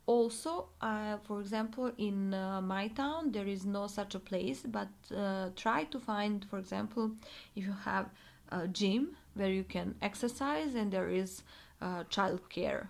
also, 0.07 0.69
uh, 0.81 1.17
for 1.25 1.41
example, 1.41 1.91
in 1.99 2.33
uh, 2.33 2.61
my 2.61 2.89
town 2.89 3.33
there 3.33 3.47
is 3.47 3.65
no 3.65 3.87
such 3.87 4.15
a 4.15 4.21
place, 4.21 4.63
but 4.67 4.89
uh, 5.15 5.51
try 5.57 5.85
to 5.85 5.99
find, 5.99 6.45
for 6.49 6.59
example, 6.59 7.11
if 7.57 7.65
you 7.65 7.75
have 7.85 8.11
a 8.51 8.69
gym 8.69 9.17
where 9.35 9.51
you 9.51 9.65
can 9.65 9.97
exercise 10.03 10.75
and 10.77 10.93
there 10.93 11.09
is 11.09 11.43
a 11.81 12.05
childcare 12.11 12.89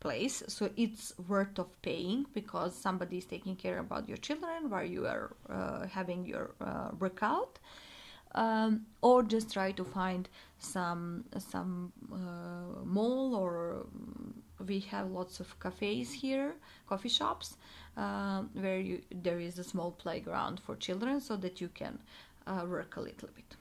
place. 0.00 0.42
So 0.48 0.70
it's 0.76 1.12
worth 1.26 1.58
of 1.58 1.66
paying 1.82 2.26
because 2.34 2.74
somebody 2.74 3.18
is 3.18 3.24
taking 3.24 3.56
care 3.56 3.78
about 3.78 4.08
your 4.08 4.18
children 4.18 4.70
while 4.70 4.84
you 4.84 5.06
are 5.06 5.34
uh, 5.48 5.86
having 5.86 6.24
your 6.24 6.54
uh, 6.60 6.90
workout. 6.98 7.58
Um, 8.34 8.86
or 9.00 9.22
just 9.22 9.52
try 9.52 9.72
to 9.72 9.84
find 9.84 10.28
some 10.58 11.24
some 11.38 11.92
uh, 12.12 12.84
mall 12.84 13.34
or 13.34 13.86
we 14.66 14.80
have 14.80 15.10
lots 15.10 15.40
of 15.40 15.58
cafes 15.60 16.12
here 16.12 16.56
coffee 16.86 17.08
shops 17.08 17.56
uh, 17.96 18.42
where 18.52 18.78
you, 18.78 19.02
there 19.10 19.40
is 19.40 19.58
a 19.58 19.64
small 19.64 19.90
playground 19.90 20.60
for 20.60 20.76
children 20.76 21.20
so 21.20 21.36
that 21.36 21.60
you 21.60 21.68
can 21.68 21.98
uh, 22.46 22.64
work 22.66 22.96
a 22.96 23.00
little 23.00 23.28
bit. 23.34 23.56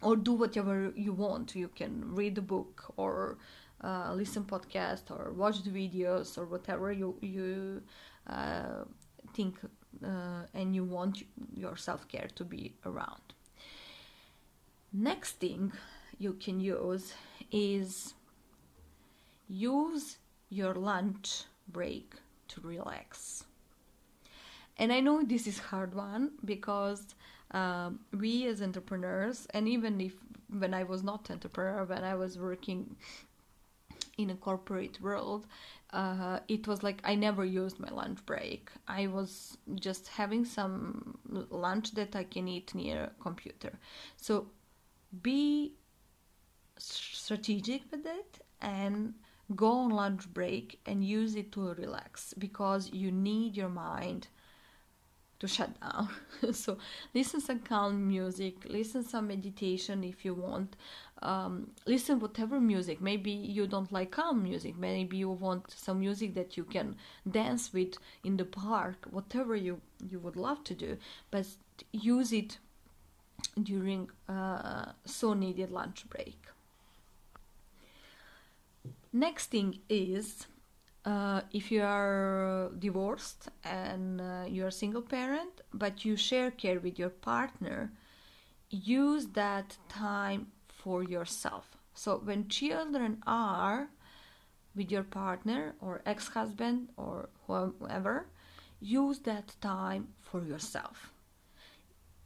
Or 0.00 0.16
do 0.16 0.32
whatever 0.32 0.92
you 0.96 1.12
want. 1.12 1.54
You 1.54 1.68
can 1.68 2.14
read 2.14 2.38
a 2.38 2.42
book 2.42 2.92
or 2.96 3.36
uh, 3.82 4.12
listen 4.14 4.44
podcast 4.44 5.10
or 5.10 5.32
watch 5.32 5.62
the 5.62 5.70
videos 5.70 6.36
or 6.36 6.44
whatever 6.46 6.90
you 6.92 7.16
you 7.20 7.82
uh, 8.26 8.84
think 9.34 9.58
uh, 10.04 10.42
and 10.54 10.74
you 10.74 10.84
want 10.84 11.22
your 11.54 11.76
self-care 11.76 12.28
to 12.34 12.44
be 12.44 12.74
around. 12.84 13.34
Next 14.92 15.32
thing 15.40 15.72
you 16.18 16.32
can 16.34 16.60
use 16.60 17.14
is 17.52 18.14
use 19.48 20.18
your 20.50 20.74
lunch 20.74 21.44
break 21.68 22.14
to 22.48 22.60
relax. 22.60 23.44
And 24.76 24.92
i 24.92 25.00
know 25.00 25.22
this 25.22 25.46
is 25.46 25.58
hard 25.58 25.94
one 25.94 26.32
because 26.44 27.14
um, 27.50 28.00
we 28.12 28.46
as 28.46 28.62
entrepreneurs 28.62 29.46
and 29.50 29.68
even 29.68 30.00
if 30.00 30.12
when 30.50 30.72
i 30.72 30.84
was 30.84 31.02
not 31.02 31.30
entrepreneur 31.30 31.84
when 31.84 32.04
i 32.04 32.14
was 32.14 32.38
working 32.38 32.96
in 34.18 34.30
a 34.30 34.34
corporate 34.36 35.00
world 35.00 35.46
uh, 35.90 36.38
it 36.48 36.66
was 36.66 36.82
like 36.82 37.00
i 37.04 37.14
never 37.14 37.44
used 37.44 37.78
my 37.80 37.88
lunch 37.88 38.24
break. 38.26 38.70
I 38.86 39.06
was 39.06 39.56
just 39.76 40.08
having 40.08 40.44
some 40.44 41.18
lunch 41.50 41.92
that 41.92 42.14
i 42.14 42.24
can 42.24 42.46
eat 42.46 42.74
near 42.74 43.10
computer. 43.20 43.72
So 44.16 44.48
be 45.22 45.72
strategic 46.78 47.90
with 47.90 48.06
it 48.06 48.40
and 48.60 49.14
go 49.56 49.70
on 49.70 49.90
lunch 49.90 50.28
break 50.32 50.80
and 50.86 51.04
use 51.04 51.34
it 51.34 51.52
to 51.52 51.72
relax 51.74 52.34
because 52.36 52.92
you 52.92 53.10
need 53.10 53.56
your 53.56 53.70
mind 53.70 54.28
to 55.38 55.48
shut 55.48 55.70
down. 55.80 56.08
So 56.52 56.78
listen 57.14 57.40
some 57.40 57.60
calm 57.60 58.06
music 58.08 58.56
listen 58.68 59.02
some 59.04 59.28
meditation 59.28 60.04
if 60.04 60.24
you 60.24 60.34
want 60.34 60.76
um, 61.22 61.70
listen 61.86 62.20
whatever 62.20 62.60
music 62.60 63.00
maybe 63.00 63.30
you 63.30 63.66
don't 63.66 63.90
like 63.90 64.10
calm 64.10 64.42
music 64.42 64.76
maybe 64.78 65.16
you 65.16 65.28
want 65.30 65.70
some 65.70 65.98
music 66.00 66.34
that 66.34 66.56
you 66.56 66.64
can 66.64 66.94
dance 67.28 67.72
with 67.72 67.94
in 68.24 68.36
the 68.36 68.44
park 68.44 69.06
whatever 69.10 69.56
you 69.56 69.80
you 70.08 70.18
would 70.18 70.36
love 70.36 70.62
to 70.62 70.74
do 70.74 70.96
but 71.30 71.46
use 71.92 72.32
it 72.32 72.58
during 73.62 74.10
uh, 74.28 74.92
so 75.04 75.34
needed 75.34 75.70
lunch 75.70 76.08
break. 76.08 76.38
Next 79.12 79.46
thing 79.46 79.78
is 79.88 80.46
uh, 81.04 81.42
if 81.52 81.70
you 81.70 81.82
are 81.82 82.70
divorced 82.78 83.48
and 83.64 84.20
uh, 84.20 84.44
you're 84.46 84.70
single 84.70 85.02
parent 85.02 85.62
but 85.72 86.04
you 86.04 86.16
share 86.16 86.50
care 86.50 86.78
with 86.78 86.98
your 86.98 87.10
partner, 87.10 87.92
use 88.70 89.26
that 89.28 89.76
time 89.88 90.48
for 90.88 91.02
yourself. 91.02 91.76
So 91.92 92.18
when 92.24 92.48
children 92.48 93.22
are 93.26 93.90
with 94.74 94.90
your 94.90 95.04
partner 95.04 95.74
or 95.80 96.00
ex 96.06 96.28
husband 96.28 96.88
or 96.96 97.28
whoever, 97.46 98.26
use 98.80 99.18
that 99.30 99.56
time 99.60 100.08
for 100.20 100.40
yourself 100.44 101.12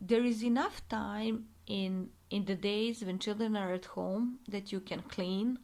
there 0.02 0.24
is 0.24 0.42
enough 0.42 0.86
time 0.88 1.46
in 1.66 2.10
in 2.30 2.44
the 2.46 2.56
days 2.56 3.04
when 3.04 3.18
children 3.18 3.56
are 3.56 3.72
at 3.72 3.84
home 3.84 4.38
that 4.48 4.72
you 4.72 4.80
can 4.80 5.00
clean 5.02 5.58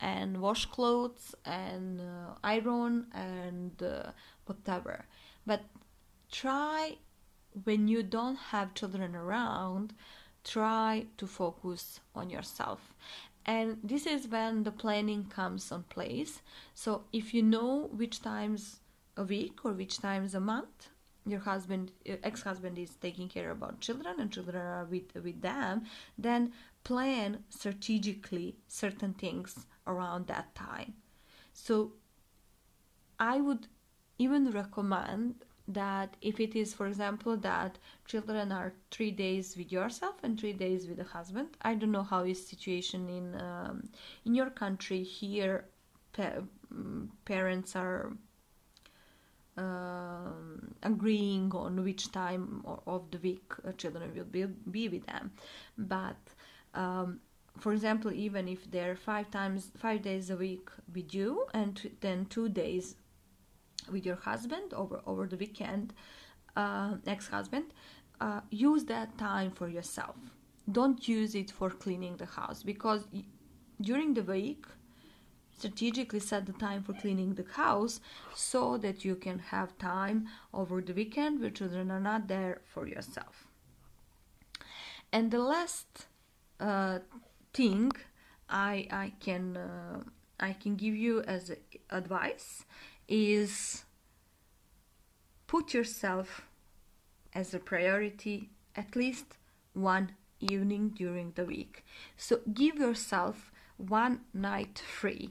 and 0.00 0.40
wash 0.40 0.64
clothes 0.66 1.34
and 1.44 2.00
uh, 2.00 2.34
iron 2.42 3.06
and 3.12 3.82
uh, 3.82 4.10
whatever 4.46 5.04
but 5.46 5.62
try 6.30 6.96
when 7.64 7.86
you 7.86 8.02
don't 8.02 8.36
have 8.52 8.72
children 8.72 9.14
around 9.14 9.92
try 10.44 11.06
to 11.18 11.26
focus 11.26 12.00
on 12.14 12.30
yourself. 12.30 12.94
And 13.44 13.78
this 13.82 14.06
is 14.06 14.28
when 14.28 14.62
the 14.62 14.70
planning 14.70 15.24
comes 15.24 15.72
on 15.72 15.84
place. 15.84 16.42
So 16.74 17.04
if 17.12 17.34
you 17.34 17.42
know 17.42 17.90
which 17.92 18.22
times 18.22 18.80
a 19.16 19.24
week 19.24 19.64
or 19.64 19.72
which 19.72 19.98
times 19.98 20.34
a 20.34 20.40
month 20.40 20.88
your 21.24 21.40
husband 21.40 21.92
ex-husband 22.24 22.78
is 22.78 22.96
taking 22.96 23.28
care 23.28 23.50
about 23.50 23.80
children 23.80 24.16
and 24.18 24.32
children 24.32 24.56
are 24.56 24.84
with 24.84 25.14
with 25.22 25.40
them 25.40 25.82
then 26.18 26.52
plan 26.82 27.44
strategically 27.48 28.56
certain 28.66 29.12
things 29.14 29.66
around 29.86 30.26
that 30.26 30.54
time. 30.54 30.94
So 31.52 31.92
i 33.20 33.40
would 33.40 33.68
even 34.18 34.50
recommend 34.50 35.44
that 35.68 36.16
if 36.20 36.40
it 36.40 36.56
is 36.56 36.74
for 36.74 36.86
example 36.86 37.36
that 37.36 37.78
children 38.06 38.50
are 38.50 38.72
three 38.90 39.10
days 39.10 39.56
with 39.56 39.70
yourself 39.70 40.16
and 40.22 40.38
three 40.38 40.52
days 40.52 40.88
with 40.88 40.96
the 40.96 41.04
husband 41.04 41.48
i 41.62 41.74
don't 41.74 41.92
know 41.92 42.02
how 42.02 42.24
is 42.24 42.44
situation 42.46 43.08
in 43.08 43.40
um, 43.40 43.88
in 44.24 44.34
your 44.34 44.50
country. 44.50 45.02
Here 45.02 45.64
pa- 46.12 46.42
mm, 46.72 47.08
parents 47.24 47.76
are 47.76 48.12
um, 49.56 50.74
agreeing 50.82 51.52
on 51.54 51.82
which 51.84 52.10
time 52.12 52.64
of 52.86 53.10
the 53.10 53.18
week 53.18 53.52
uh, 53.66 53.72
children 53.72 54.10
will 54.14 54.24
be, 54.24 54.44
be 54.70 54.88
with 54.88 55.06
them. 55.06 55.32
But 55.76 56.16
um, 56.74 57.20
for 57.58 57.72
example 57.74 58.10
even 58.12 58.48
if 58.48 58.70
they're 58.70 58.96
five 58.96 59.30
times 59.30 59.70
five 59.76 60.00
days 60.00 60.30
a 60.30 60.36
week 60.36 60.70
with 60.94 61.14
you 61.14 61.44
and 61.52 61.90
then 62.00 62.24
two 62.26 62.48
days 62.48 62.94
with 63.90 64.04
your 64.06 64.16
husband 64.16 64.72
over 64.74 65.00
over 65.06 65.26
the 65.26 65.36
weekend 65.36 65.92
uh, 66.56 66.94
ex-husband 67.06 67.66
uh, 68.20 68.40
use 68.50 68.84
that 68.84 69.18
time 69.18 69.50
for 69.50 69.68
yourself. 69.68 70.16
Don't 70.70 71.08
use 71.08 71.34
it 71.34 71.50
for 71.50 71.70
cleaning 71.70 72.16
the 72.16 72.26
house 72.26 72.62
because 72.62 73.04
during 73.80 74.14
the 74.14 74.22
week 74.22 74.64
strategically 75.58 76.20
set 76.20 76.46
the 76.46 76.52
time 76.52 76.82
for 76.82 76.92
cleaning 76.92 77.34
the 77.34 77.44
house 77.54 78.00
so 78.34 78.76
that 78.78 79.04
you 79.04 79.14
can 79.16 79.38
have 79.38 79.76
time 79.78 80.28
over 80.54 80.80
the 80.80 80.92
weekend 80.92 81.40
where 81.40 81.50
children 81.50 81.90
are 81.90 82.00
not 82.00 82.28
there 82.28 82.60
for 82.64 82.86
yourself. 82.86 83.46
And 85.12 85.30
the 85.30 85.40
last 85.40 86.06
uh, 86.60 87.00
thing 87.52 87.92
I, 88.48 88.86
I 88.90 89.12
can 89.20 89.56
uh, 89.56 90.00
I 90.40 90.52
can 90.54 90.74
give 90.74 90.96
you 90.96 91.22
as 91.22 91.52
advice 91.90 92.64
is 93.08 93.84
put 95.46 95.74
yourself 95.74 96.42
as 97.34 97.54
a 97.54 97.58
priority 97.58 98.50
at 98.76 98.96
least 98.96 99.36
one 99.74 100.12
evening 100.40 100.90
during 100.90 101.32
the 101.34 101.44
week. 101.44 101.84
So 102.16 102.40
give 102.52 102.76
yourself 102.76 103.52
one 103.76 104.20
night 104.34 104.78
free. 104.78 105.30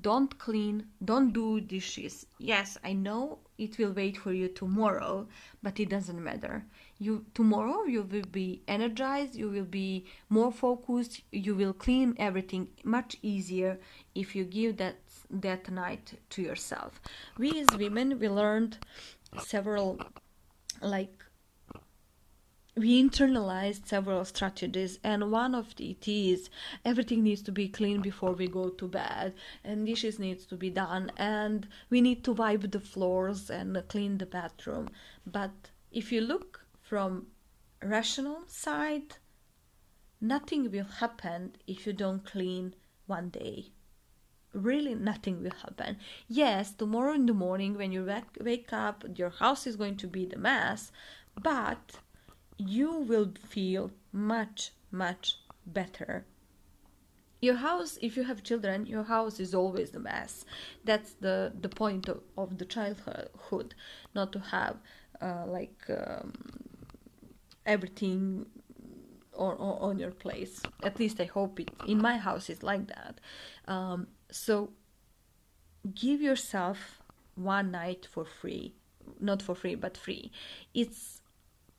Don't 0.00 0.38
clean, 0.38 0.86
don't 1.04 1.32
do 1.32 1.60
dishes. 1.60 2.24
Yes, 2.38 2.78
I 2.84 2.92
know 2.92 3.40
it 3.58 3.76
will 3.76 3.92
wait 3.92 4.16
for 4.16 4.32
you 4.32 4.46
tomorrow, 4.46 5.26
but 5.64 5.80
it 5.80 5.88
doesn't 5.88 6.22
matter. 6.22 6.64
You 6.98 7.26
tomorrow 7.34 7.84
you 7.84 8.02
will 8.02 8.30
be 8.30 8.62
energized, 8.68 9.34
you 9.34 9.50
will 9.50 9.64
be 9.64 10.06
more 10.28 10.52
focused, 10.52 11.22
you 11.32 11.56
will 11.56 11.72
clean 11.72 12.14
everything 12.18 12.68
much 12.84 13.16
easier 13.20 13.80
if 14.14 14.36
you 14.36 14.44
give 14.44 14.76
that 14.76 15.09
that 15.30 15.70
night 15.70 16.18
to 16.30 16.42
yourself. 16.42 17.00
We 17.38 17.60
as 17.60 17.78
women 17.78 18.18
we 18.18 18.28
learned 18.28 18.78
several 19.38 20.00
like 20.82 21.24
we 22.76 23.02
internalized 23.02 23.86
several 23.86 24.24
strategies 24.24 24.98
and 25.02 25.30
one 25.30 25.54
of 25.54 25.74
it 25.78 26.06
is 26.08 26.48
everything 26.84 27.22
needs 27.22 27.42
to 27.42 27.52
be 27.52 27.68
clean 27.68 28.00
before 28.00 28.32
we 28.32 28.46
go 28.46 28.68
to 28.68 28.86
bed 28.86 29.34
and 29.64 29.86
dishes 29.86 30.18
needs 30.18 30.46
to 30.46 30.56
be 30.56 30.70
done 30.70 31.10
and 31.16 31.68
we 31.90 32.00
need 32.00 32.22
to 32.24 32.32
wipe 32.32 32.70
the 32.70 32.80
floors 32.80 33.50
and 33.50 33.82
clean 33.88 34.18
the 34.18 34.26
bathroom 34.26 34.88
but 35.26 35.70
if 35.90 36.12
you 36.12 36.20
look 36.20 36.64
from 36.80 37.26
rational 37.82 38.42
side 38.46 39.16
nothing 40.20 40.70
will 40.70 40.84
happen 40.84 41.52
if 41.66 41.86
you 41.86 41.92
don't 41.92 42.24
clean 42.24 42.74
one 43.06 43.28
day 43.30 43.66
really 44.52 44.94
nothing 44.94 45.42
will 45.42 45.52
happen. 45.62 45.96
Yes 46.28 46.72
tomorrow 46.72 47.14
in 47.14 47.26
the 47.26 47.34
morning 47.34 47.76
when 47.76 47.92
you 47.92 48.04
wake, 48.40 48.72
up 48.72 49.04
your 49.14 49.30
house 49.30 49.66
is 49.66 49.76
going 49.76 49.96
to 49.98 50.06
be 50.06 50.26
the 50.26 50.38
mess 50.38 50.92
but 51.40 51.98
you 52.56 52.92
will 52.92 53.32
feel 53.48 53.90
much 54.12 54.72
much 54.90 55.36
better. 55.66 56.24
Your 57.40 57.56
house 57.56 57.98
if 58.02 58.16
you 58.16 58.24
have 58.24 58.42
children 58.42 58.86
your 58.86 59.04
house 59.04 59.40
is 59.40 59.54
always 59.54 59.94
a 59.94 60.00
mess. 60.00 60.44
That's 60.84 61.12
the 61.14 61.52
the 61.60 61.68
point 61.68 62.08
of, 62.08 62.20
of 62.36 62.58
the 62.58 62.64
childhood 62.64 63.74
not 64.14 64.32
to 64.32 64.40
have 64.40 64.76
uh, 65.20 65.44
like 65.46 65.78
um, 65.90 66.32
everything 67.66 68.46
on, 69.36 69.56
on 69.56 69.98
your 69.98 70.10
place. 70.10 70.62
At 70.82 70.98
least 70.98 71.20
i 71.20 71.24
hope 71.24 71.60
it 71.60 71.70
in 71.86 71.98
my 71.98 72.16
house 72.16 72.50
is 72.50 72.62
like 72.62 72.86
that. 72.88 73.20
Um, 73.66 74.06
so 74.30 74.70
give 75.94 76.20
yourself 76.20 77.00
one 77.34 77.70
night 77.70 78.06
for 78.10 78.24
free 78.24 78.74
not 79.18 79.42
for 79.42 79.54
free 79.54 79.74
but 79.74 79.96
free. 79.96 80.30
It's 80.74 81.22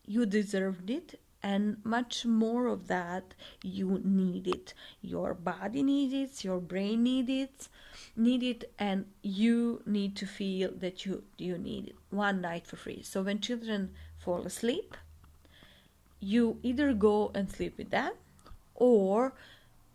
you 0.05 0.25
deserved 0.25 0.89
it 0.89 1.19
and 1.43 1.77
much 1.83 2.25
more 2.25 2.67
of 2.67 2.87
that 2.87 3.33
you 3.63 4.01
need 4.03 4.47
it. 4.47 4.73
Your 5.01 5.33
body 5.33 5.83
needs 5.83 6.13
it 6.13 6.43
your 6.43 6.59
brain 6.59 7.03
needs 7.03 7.29
it 7.29 7.67
need 8.15 8.43
it 8.43 8.71
and 8.77 9.05
you 9.21 9.81
need 9.85 10.15
to 10.17 10.25
feel 10.25 10.71
that 10.77 11.05
you 11.05 11.23
you 11.37 11.57
need 11.57 11.89
it. 11.89 11.95
One 12.09 12.41
night 12.41 12.67
for 12.67 12.75
free. 12.75 13.01
So 13.03 13.21
when 13.21 13.39
children 13.39 13.93
fall 14.17 14.41
asleep 14.41 14.97
you 16.19 16.59
either 16.61 16.93
go 16.93 17.31
and 17.33 17.49
sleep 17.49 17.77
with 17.77 17.89
them 17.89 18.13
or 18.75 19.33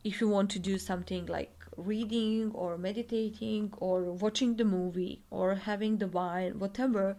if 0.02 0.20
you 0.20 0.28
want 0.28 0.50
to 0.50 0.58
do 0.58 0.78
something 0.78 1.26
like 1.26 1.55
reading 1.76 2.50
or 2.54 2.78
meditating 2.78 3.72
or 3.78 4.02
watching 4.02 4.56
the 4.56 4.64
movie 4.64 5.22
or 5.30 5.54
having 5.54 5.98
the 5.98 6.06
wine 6.06 6.58
whatever 6.58 7.16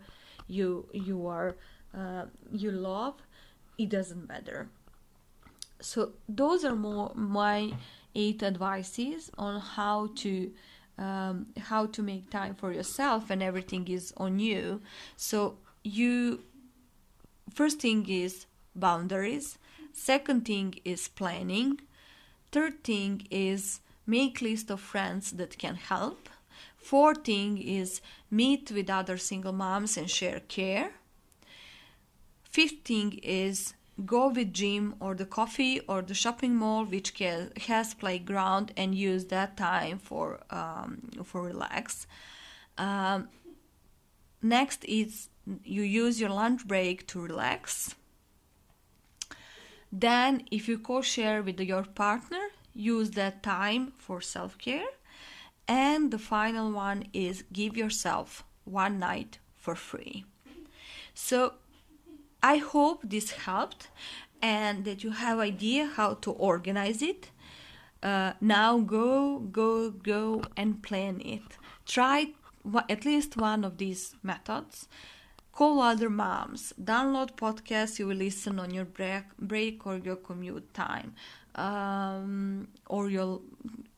you 0.47 0.87
you 0.93 1.27
are 1.27 1.55
uh, 1.93 2.25
you 2.51 2.71
love 2.71 3.15
it 3.77 3.89
doesn't 3.89 4.27
matter. 4.27 4.69
So 5.79 6.13
those 6.27 6.65
are 6.65 6.75
more 6.75 7.11
my 7.13 7.73
eight 8.15 8.41
advices 8.41 9.29
on 9.37 9.61
how 9.61 10.09
to 10.15 10.51
um, 10.97 11.47
how 11.57 11.85
to 11.85 12.01
make 12.01 12.31
time 12.31 12.55
for 12.55 12.73
yourself 12.73 13.29
and 13.29 13.43
everything 13.43 13.87
is 13.87 14.13
on 14.17 14.39
you. 14.39 14.81
So 15.15 15.57
you 15.83 16.43
first 17.53 17.79
thing 17.79 18.09
is 18.09 18.47
boundaries. 18.75 19.59
Second 19.93 20.45
thing 20.45 20.75
is 20.83 21.07
planning. 21.07 21.81
Third 22.51 22.83
thing 22.83 23.27
is 23.29 23.81
make 24.07 24.41
list 24.41 24.71
of 24.71 24.79
friends 24.79 25.31
that 25.33 25.57
can 25.57 25.75
help. 25.75 26.29
Fourth 26.77 27.25
thing 27.25 27.57
is 27.57 28.01
meet 28.31 28.71
with 28.71 28.89
other 28.89 29.17
single 29.17 29.51
moms 29.51 29.97
and 29.97 30.09
share 30.09 30.39
care. 30.47 30.91
Fifth 32.43 32.85
thing 32.85 33.19
is 33.21 33.73
go 34.05 34.29
with 34.29 34.53
gym 34.53 34.95
or 34.99 35.15
the 35.15 35.25
coffee 35.25 35.79
or 35.81 36.01
the 36.01 36.13
shopping 36.13 36.55
mall 36.55 36.85
which 36.85 37.13
has 37.67 37.93
playground 37.93 38.71
and 38.77 38.95
use 38.95 39.25
that 39.25 39.57
time 39.57 39.97
for 39.97 40.39
um, 40.49 41.09
for 41.23 41.41
relax. 41.41 42.07
Um, 42.77 43.29
next 44.41 44.85
is 44.85 45.29
you 45.63 45.81
use 45.81 46.21
your 46.21 46.29
lunch 46.29 46.67
break 46.67 47.07
to 47.07 47.19
relax. 47.19 47.95
Then 49.91 50.43
if 50.51 50.67
you 50.67 50.77
co-share 50.77 51.41
with 51.41 51.59
your 51.59 51.83
partner, 51.83 52.45
use 52.77 53.11
that 53.11 53.43
time 53.43 53.93
for 53.97 54.21
self 54.21 54.57
care. 54.57 54.87
And 55.67 56.11
the 56.11 56.19
final 56.19 56.71
one 56.71 57.05
is 57.11 57.43
give 57.51 57.75
yourself 57.75 58.45
one 58.63 58.99
night 58.99 59.39
for 59.55 59.75
free. 59.75 60.25
So 61.13 61.55
I 62.41 62.57
hope 62.57 63.01
this 63.03 63.31
helped 63.31 63.89
and 64.41 64.85
that 64.85 65.03
you 65.03 65.11
have 65.11 65.39
idea 65.39 65.87
how 65.87 66.13
to 66.15 66.31
organize 66.31 67.01
it. 67.01 67.31
Uh, 68.01 68.33
now 68.39 68.77
go, 68.77 69.39
go, 69.39 69.89
go 69.89 70.43
and 70.55 70.81
plan 70.83 71.19
it. 71.25 71.57
Try 71.85 72.33
at 72.87 73.03
least 73.03 73.35
one 73.35 73.65
of 73.65 73.77
these 73.77 74.15
methods. 74.21 74.87
Call 75.51 75.81
other 75.81 76.09
moms. 76.09 76.71
Download 76.81 77.35
podcasts 77.35 77.97
you 77.97 78.05
will 78.07 78.17
listen 78.17 78.59
on 78.59 78.71
your 78.71 78.85
break, 78.85 79.23
break 79.39 79.87
or 79.87 79.97
your 79.97 80.15
commute 80.15 80.71
time 80.73 81.15
um, 81.57 82.67
or 82.87 83.09
your 83.09 83.41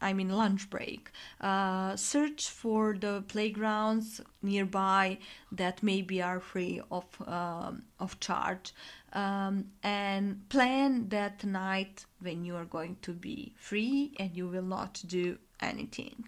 I 0.02 0.14
mean 0.14 0.30
lunch 0.30 0.70
break. 0.70 1.12
Uh, 1.42 1.96
search 1.96 2.50
for 2.50 2.96
the 2.98 3.24
playgrounds 3.28 4.22
nearby 4.42 5.18
that 5.52 5.84
maybe 5.84 6.22
are 6.22 6.40
free 6.40 6.82
of 6.92 7.06
um, 7.28 7.84
of 8.00 8.20
charge, 8.20 8.74
um, 9.14 9.66
and 9.84 10.48
plan 10.50 11.10
that 11.10 11.44
night 11.44 12.06
when 12.22 12.46
you 12.46 12.56
are 12.56 12.66
going 12.66 12.98
to 13.02 13.14
be 13.14 13.54
free 13.58 14.14
and 14.20 14.36
you 14.36 14.48
will 14.48 14.64
not 14.64 15.02
do 15.08 15.38
anything. 15.62 16.26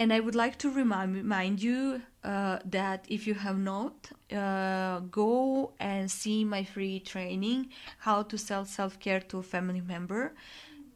And 0.00 0.14
I 0.14 0.20
would 0.20 0.34
like 0.34 0.56
to 0.60 0.70
remind, 0.70 1.62
you 1.62 2.00
uh, 2.24 2.60
that 2.64 3.04
if 3.10 3.26
you 3.26 3.34
have 3.34 3.58
not, 3.58 4.10
uh, 4.32 5.00
go 5.00 5.74
and 5.78 6.10
see 6.10 6.42
my 6.42 6.64
free 6.64 7.00
training, 7.00 7.68
How 7.98 8.22
to 8.22 8.38
Sell 8.38 8.64
Self 8.64 8.98
Care 8.98 9.20
to 9.20 9.40
a 9.40 9.42
Family 9.42 9.82
Member. 9.82 10.32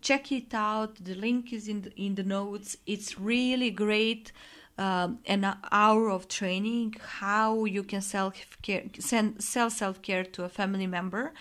Check 0.01 0.33
it 0.33 0.55
out. 0.55 1.05
The 1.05 1.15
link 1.17 1.53
is 1.53 1.69
in 1.69 1.83
the, 1.83 1.93
in 2.01 2.15
the 2.15 2.23
notes. 2.23 2.79
It's 2.87 3.21
really 3.21 3.71
great. 3.71 4.33
Um, 4.79 5.19
an 5.27 5.55
hour 5.71 6.11
of 6.11 6.27
training 6.27 6.97
how 7.21 7.65
you 7.65 7.85
can 7.85 8.01
self 8.01 8.35
care 8.61 8.83
sell 8.99 9.71
self 9.71 10.03
care 10.03 10.25
to 10.25 10.43
a 10.43 10.49
family 10.49 10.89
member 10.89 11.33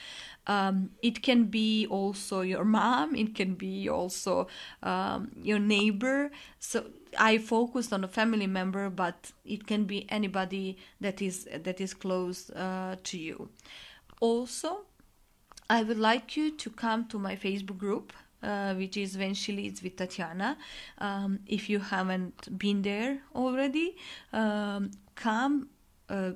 um, 0.45 0.91
it 1.01 1.23
can 1.23 1.45
be 1.45 1.87
also 1.87 2.41
your 2.41 2.63
mom 2.63 3.15
it 3.15 3.33
can 3.33 3.55
be 3.55 3.89
also 3.89 4.45
um, 4.83 5.31
your 5.41 5.57
neighbor 5.57 6.29
so 6.59 6.85
i 7.17 7.37
focused 7.37 7.93
on 7.93 8.03
a 8.03 8.07
family 8.07 8.47
member 8.47 8.89
but 8.89 9.31
it 9.45 9.67
can 9.67 9.85
be 9.85 10.05
anybody 10.09 10.77
that 11.01 11.21
is 11.21 11.47
that 11.63 11.79
is 11.79 11.93
close 11.93 12.49
uh, 12.51 12.95
to 13.03 13.17
you 13.17 13.49
also 14.19 14.81
i 15.69 15.83
would 15.83 15.99
like 15.99 16.37
you 16.37 16.51
to 16.51 16.69
come 16.69 17.05
to 17.05 17.17
my 17.17 17.35
facebook 17.35 17.77
group 17.77 18.13
uh, 18.41 18.73
which 18.73 18.97
is 18.97 19.17
when 19.17 19.33
she 19.33 19.53
leads 19.53 19.81
with 19.81 19.95
Tatiana. 19.95 20.57
Um, 20.97 21.39
if 21.47 21.69
you 21.69 21.79
haven't 21.79 22.57
been 22.59 22.81
there 22.81 23.19
already, 23.33 23.95
um, 24.33 24.91
come 25.15 25.69
uh, 26.09 26.31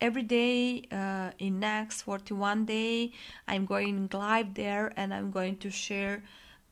every 0.00 0.22
day 0.22 0.82
uh, 0.92 1.30
in 1.38 1.60
next 1.60 2.02
41 2.02 2.64
day 2.64 3.12
i'm 3.48 3.64
going 3.64 4.08
live 4.12 4.54
there 4.54 4.92
and 4.96 5.14
i'm 5.14 5.30
going 5.30 5.56
to 5.56 5.70
share 5.70 6.22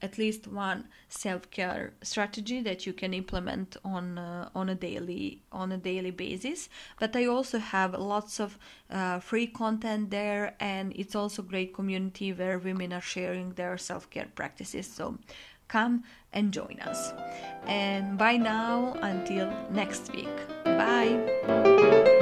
at 0.02 0.18
least 0.18 0.46
one 0.48 0.88
self-care 1.08 1.92
strategy 2.02 2.60
that 2.60 2.86
you 2.86 2.92
can 2.92 3.14
implement 3.14 3.76
on 3.84 4.18
uh, 4.18 4.48
on 4.54 4.68
a 4.68 4.74
daily 4.74 5.40
on 5.52 5.72
a 5.72 5.78
daily 5.78 6.10
basis. 6.10 6.68
But 6.98 7.16
i 7.16 7.26
also 7.26 7.58
have 7.58 7.94
lots 7.94 8.40
of 8.40 8.58
uh, 8.90 9.20
free 9.20 9.46
content 9.46 10.10
there 10.10 10.54
and 10.60 10.92
it's 10.96 11.14
also 11.14 11.42
great 11.42 11.72
community 11.72 12.32
where 12.32 12.58
women 12.58 12.92
are 12.92 13.00
sharing 13.00 13.52
their 13.54 13.78
self-care 13.78 14.28
practices. 14.34 14.86
So 14.86 15.18
come 15.68 16.04
and 16.32 16.52
join 16.52 16.78
us. 16.80 17.12
And 17.66 18.18
bye 18.18 18.36
now 18.36 18.96
until 19.02 19.50
next 19.70 20.12
week. 20.12 20.36
Bye 20.64 22.18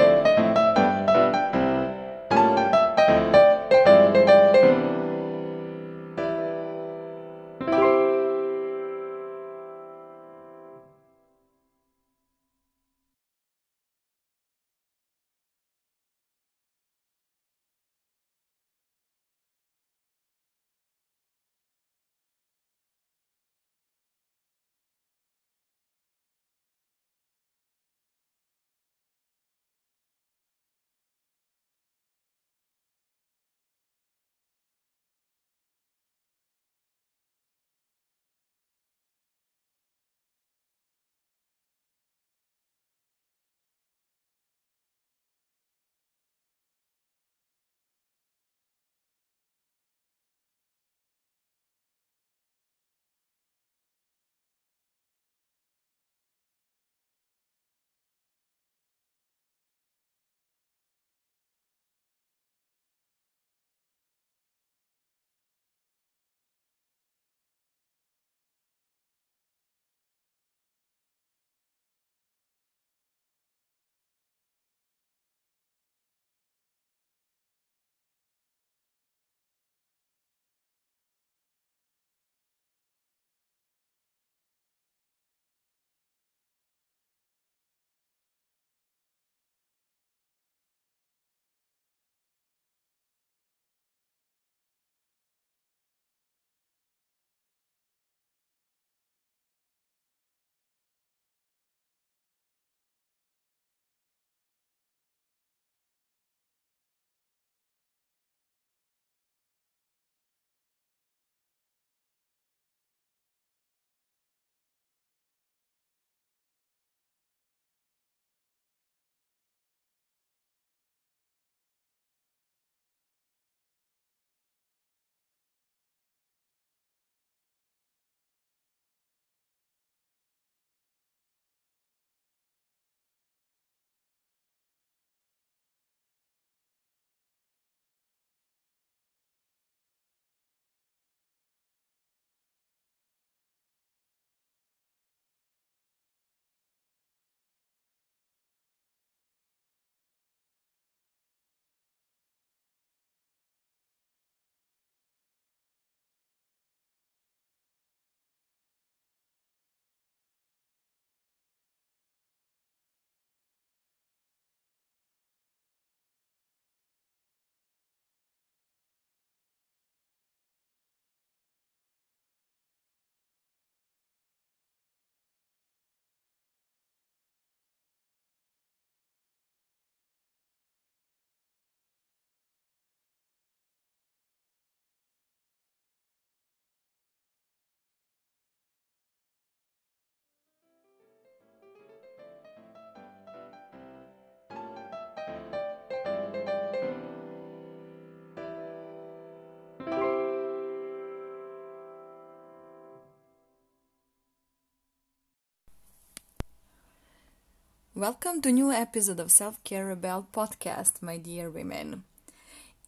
Welcome 208.01 208.41
to 208.41 208.51
new 208.51 208.73
episode 208.73 209.21
of 209.21 209.31
Self 209.31 209.63
Care 209.63 209.85
Rebel 209.85 210.27
podcast, 210.33 211.03
my 211.03 211.19
dear 211.19 211.51
women. 211.51 212.05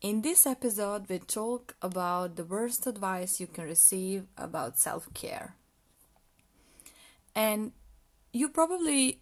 In 0.00 0.22
this 0.22 0.46
episode, 0.46 1.06
we 1.06 1.18
talk 1.18 1.76
about 1.82 2.36
the 2.36 2.46
worst 2.46 2.86
advice 2.86 3.38
you 3.38 3.46
can 3.46 3.64
receive 3.64 4.24
about 4.38 4.78
self 4.78 5.12
care. 5.12 5.54
And 7.36 7.72
you 8.32 8.48
probably 8.48 9.20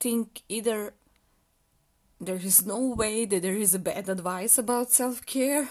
think 0.00 0.42
either 0.48 0.92
there 2.20 2.42
is 2.42 2.66
no 2.66 2.80
way 2.88 3.24
that 3.24 3.42
there 3.42 3.54
is 3.54 3.76
a 3.76 3.78
bad 3.78 4.08
advice 4.08 4.58
about 4.58 4.90
self 4.90 5.24
care, 5.24 5.68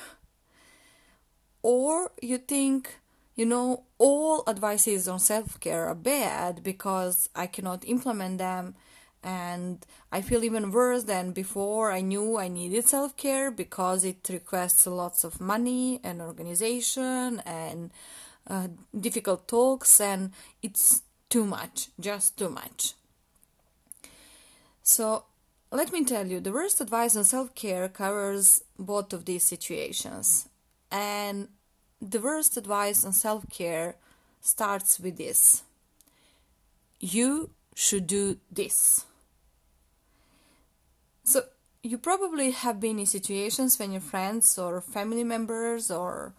or 1.62 2.12
you 2.22 2.38
think, 2.38 3.02
you 3.36 3.46
know, 3.46 3.84
all 3.98 4.46
advices 4.48 5.10
on 5.10 5.20
self 5.20 5.60
care 5.60 5.88
are 5.88 5.96
bad 5.96 6.64
because 6.64 7.28
I 7.36 7.48
cannot 7.48 7.84
implement 7.86 8.38
them 8.38 8.76
and 9.24 9.86
I 10.12 10.22
feel 10.22 10.44
even 10.44 10.72
worse 10.72 11.04
than 11.04 11.32
before 11.32 11.92
I 11.92 12.02
knew 12.02 12.38
I 12.38 12.48
needed 12.48 12.88
self 12.88 13.16
care 13.18 13.52
because 13.52 14.04
it 14.04 14.28
requests 14.30 14.88
lots 14.88 15.24
of 15.24 15.40
money 15.40 16.00
and 16.04 16.22
organization 16.22 17.42
and 17.46 17.92
uh, 18.48 18.68
difficult 19.00 19.48
talks, 19.48 20.02
and 20.02 20.32
it's 20.62 21.04
too 21.30 21.46
much, 21.46 21.90
just 22.00 22.38
too 22.38 22.50
much. 22.50 22.94
So, 24.84 25.26
let 25.72 25.94
me 25.94 26.04
tell 26.04 26.28
you 26.28 26.40
the 26.40 26.52
worst 26.52 26.82
advice 26.82 27.16
on 27.16 27.24
self 27.24 27.54
care 27.56 27.88
covers 27.88 28.64
both 28.78 29.14
of 29.14 29.26
these 29.26 29.44
situations. 29.44 30.50
And 30.92 31.48
the 32.02 32.20
worst 32.20 32.58
advice 32.58 33.06
on 33.06 33.14
self 33.14 33.50
care 33.50 33.96
starts 34.42 35.00
with 35.00 35.18
this 35.18 35.64
you 37.02 37.50
should 37.76 38.08
do 38.08 38.38
this. 38.52 39.06
You 41.84 41.98
probably 41.98 42.52
have 42.52 42.80
been 42.80 43.00
in 43.00 43.08
situations 43.08 43.80
when 43.80 43.92
your 43.92 44.02
friends 44.02 44.60
or 44.60 44.82
family 44.82 45.24
members 45.24 45.90
or 45.90 46.34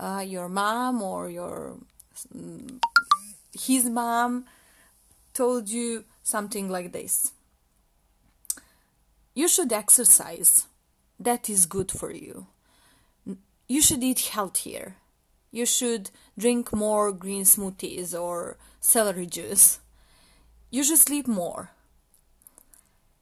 uh, 0.00 0.24
your 0.26 0.48
mom 0.48 1.02
or 1.02 1.30
your 1.30 1.76
mm, 2.36 2.80
his 3.52 3.84
mom 3.84 4.46
told 5.34 5.68
you 5.68 6.04
something 6.24 6.68
like 6.68 6.92
this. 6.92 7.32
You 9.34 9.46
should 9.46 9.72
exercise. 9.72 10.66
That 11.20 11.48
is 11.48 11.66
good 11.66 11.92
for 11.92 12.10
you. 12.10 12.48
You 13.68 13.80
should 13.80 14.02
eat 14.02 14.32
healthier. 14.32 14.96
You 15.52 15.64
should 15.64 16.10
drink 16.36 16.72
more 16.72 17.12
green 17.12 17.44
smoothies 17.44 18.18
or 18.20 18.56
celery 18.80 19.26
juice. 19.26 19.78
You 20.70 20.82
should 20.82 20.98
sleep 20.98 21.28
more. 21.28 21.70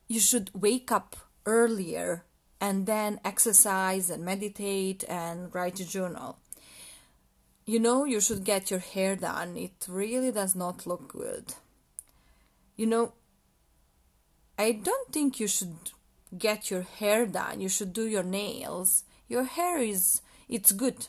You 0.08 0.20
should 0.20 0.50
wake 0.54 0.90
up 0.90 1.16
earlier 1.46 2.24
and 2.60 2.86
then 2.86 3.20
exercise 3.24 4.10
and 4.10 4.24
meditate 4.24 5.04
and 5.08 5.54
write 5.54 5.80
a 5.80 5.88
journal. 5.88 6.38
You 7.64 7.80
know, 7.80 8.04
you 8.04 8.20
should 8.20 8.44
get 8.44 8.70
your 8.70 8.80
hair 8.80 9.16
done. 9.16 9.56
It 9.56 9.86
really 9.88 10.30
does 10.30 10.54
not 10.54 10.86
look 10.86 11.08
good. 11.08 11.54
You 12.76 12.86
know, 12.86 13.12
I 14.58 14.72
don't 14.72 15.12
think 15.12 15.40
you 15.40 15.48
should 15.48 15.76
get 16.36 16.70
your 16.70 16.82
hair 16.82 17.26
done. 17.26 17.60
You 17.60 17.68
should 17.68 17.92
do 17.92 18.06
your 18.06 18.22
nails. 18.22 19.04
Your 19.28 19.44
hair 19.44 19.78
is 19.78 20.22
it's 20.48 20.72
good. 20.72 21.08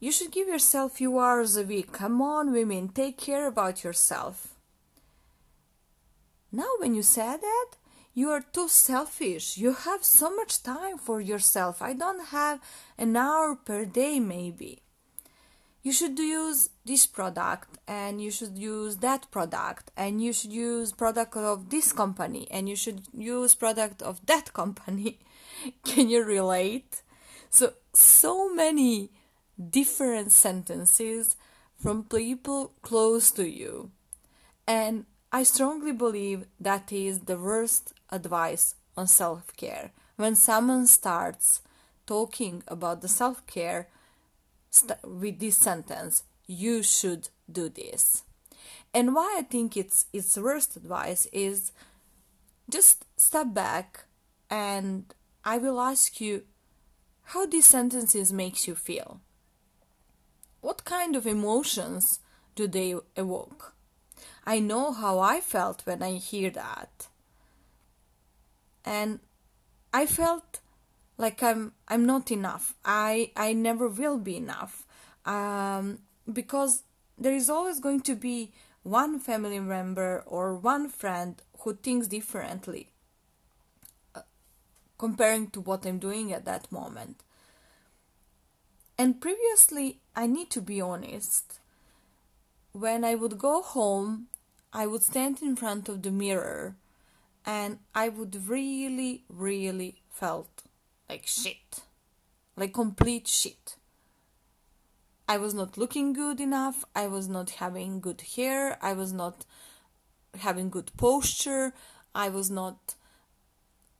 You 0.00 0.12
should 0.12 0.30
give 0.30 0.48
yourself 0.48 0.92
few 0.92 1.18
hours 1.18 1.56
a 1.56 1.64
week. 1.64 1.92
Come 1.92 2.22
on, 2.22 2.52
women, 2.52 2.88
take 2.88 3.18
care 3.18 3.46
about 3.46 3.82
yourself. 3.82 4.54
Now, 6.52 6.70
when 6.78 6.94
you 6.94 7.02
said 7.02 7.38
that, 7.42 7.70
you 8.18 8.30
are 8.30 8.44
too 8.52 8.66
selfish. 8.66 9.56
You 9.56 9.72
have 9.72 10.02
so 10.04 10.34
much 10.34 10.64
time 10.64 10.98
for 10.98 11.20
yourself. 11.20 11.80
I 11.80 11.92
don't 11.92 12.24
have 12.38 12.58
an 12.98 13.16
hour 13.16 13.54
per 13.54 13.84
day, 13.84 14.18
maybe. 14.18 14.82
You 15.84 15.92
should 15.92 16.18
use 16.18 16.70
this 16.84 17.06
product 17.06 17.78
and 17.86 18.20
you 18.20 18.32
should 18.32 18.58
use 18.58 18.96
that 18.96 19.30
product 19.30 19.92
and 19.96 20.20
you 20.20 20.32
should 20.32 20.52
use 20.52 20.90
product 20.90 21.36
of 21.36 21.70
this 21.70 21.92
company 21.92 22.48
and 22.50 22.68
you 22.68 22.74
should 22.74 23.02
use 23.16 23.54
product 23.54 24.02
of 24.02 24.26
that 24.26 24.52
company. 24.60 25.20
Can 25.84 26.10
you 26.10 26.24
relate? 26.24 27.02
So 27.50 27.74
so 27.94 28.52
many 28.52 29.10
different 29.78 30.32
sentences 30.32 31.36
from 31.80 32.02
people 32.02 32.72
close 32.82 33.30
to 33.38 33.48
you. 33.48 33.92
And 34.66 35.06
I 35.30 35.44
strongly 35.44 35.92
believe 35.92 36.46
that 36.58 36.90
is 36.90 37.20
the 37.20 37.38
worst 37.38 37.92
advice 38.10 38.74
on 38.96 39.06
self 39.06 39.56
care. 39.56 39.92
When 40.16 40.34
someone 40.34 40.86
starts 40.86 41.62
talking 42.06 42.62
about 42.66 43.00
the 43.00 43.08
self 43.08 43.46
care 43.46 43.88
st- 44.70 45.02
with 45.04 45.38
this 45.38 45.56
sentence, 45.56 46.24
you 46.46 46.82
should 46.82 47.28
do 47.50 47.68
this. 47.68 48.24
And 48.92 49.14
why 49.14 49.36
I 49.38 49.42
think 49.42 49.76
it's 49.76 50.06
it's 50.12 50.36
worst 50.36 50.76
advice 50.76 51.26
is 51.32 51.72
just 52.70 53.04
step 53.16 53.54
back 53.54 54.04
and 54.50 55.14
I 55.44 55.58
will 55.58 55.80
ask 55.80 56.20
you 56.20 56.42
how 57.32 57.46
these 57.46 57.66
sentences 57.66 58.32
makes 58.32 58.66
you 58.66 58.74
feel. 58.74 59.20
What 60.60 60.84
kind 60.84 61.14
of 61.14 61.26
emotions 61.26 62.20
do 62.54 62.66
they 62.66 62.94
evoke? 63.16 63.74
I 64.46 64.60
know 64.60 64.92
how 64.92 65.18
I 65.18 65.40
felt 65.40 65.82
when 65.84 66.02
I 66.02 66.12
hear 66.12 66.50
that. 66.50 67.07
And 68.84 69.20
I 69.92 70.06
felt 70.06 70.60
like 71.16 71.42
I'm 71.42 71.72
I'm 71.88 72.06
not 72.06 72.30
enough. 72.30 72.74
I 72.84 73.32
I 73.36 73.52
never 73.52 73.88
will 73.88 74.18
be 74.18 74.36
enough. 74.36 74.86
Um, 75.24 75.98
because 76.30 76.82
there 77.18 77.34
is 77.34 77.50
always 77.50 77.80
going 77.80 78.00
to 78.02 78.14
be 78.14 78.52
one 78.82 79.18
family 79.18 79.60
member 79.60 80.22
or 80.26 80.54
one 80.54 80.88
friend 80.88 81.42
who 81.60 81.74
thinks 81.74 82.06
differently 82.06 82.88
uh, 84.14 84.22
comparing 84.96 85.50
to 85.50 85.60
what 85.60 85.84
I'm 85.84 85.98
doing 85.98 86.32
at 86.32 86.44
that 86.44 86.70
moment. 86.70 87.24
And 88.96 89.20
previously, 89.20 89.98
I 90.16 90.26
need 90.26 90.50
to 90.50 90.62
be 90.62 90.80
honest. 90.80 91.60
When 92.72 93.04
I 93.04 93.14
would 93.14 93.38
go 93.38 93.62
home 93.62 94.28
I 94.72 94.86
would 94.86 95.02
stand 95.02 95.40
in 95.42 95.56
front 95.56 95.88
of 95.88 96.02
the 96.02 96.10
mirror 96.10 96.76
and 97.48 97.78
I 97.94 98.10
would 98.10 98.46
really, 98.46 99.24
really 99.30 100.02
felt 100.10 100.64
like 101.08 101.26
shit. 101.26 101.80
Like 102.58 102.74
complete 102.74 103.26
shit. 103.26 103.76
I 105.26 105.38
was 105.38 105.54
not 105.54 105.78
looking 105.78 106.12
good 106.12 106.40
enough. 106.42 106.84
I 106.94 107.06
was 107.06 107.26
not 107.26 107.50
having 107.62 108.00
good 108.00 108.20
hair. 108.36 108.78
I 108.82 108.92
was 108.92 109.14
not 109.14 109.46
having 110.38 110.68
good 110.68 110.90
posture. 110.98 111.72
I 112.14 112.28
was 112.28 112.50
not, 112.50 112.96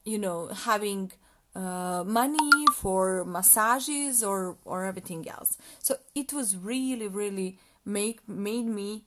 you 0.05 0.19
know, 0.19 0.49
having 0.49 1.11
uh, 1.55 2.03
money 2.05 2.67
for 2.75 3.25
massages 3.25 4.23
or 4.23 4.57
or 4.63 4.85
everything 4.85 5.27
else. 5.27 5.57
So 5.81 5.95
it 6.13 6.31
was 6.31 6.55
really, 6.55 7.07
really 7.07 7.57
make 7.83 8.19
made 8.29 8.67
me 8.67 9.05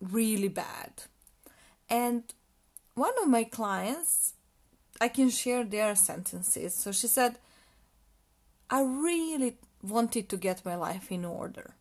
really 0.00 0.48
bad. 0.48 0.92
And 1.90 2.22
one 2.94 3.12
of 3.22 3.28
my 3.28 3.44
clients, 3.44 4.34
I 5.00 5.08
can 5.08 5.30
share 5.30 5.64
their 5.64 5.94
sentences. 5.94 6.74
So 6.74 6.92
she 6.92 7.06
said, 7.06 7.38
I 8.70 8.82
really 8.82 9.56
wanted 9.82 10.28
to 10.28 10.36
get 10.36 10.64
my 10.64 10.76
life 10.76 11.10
in 11.10 11.24
order. 11.24 11.74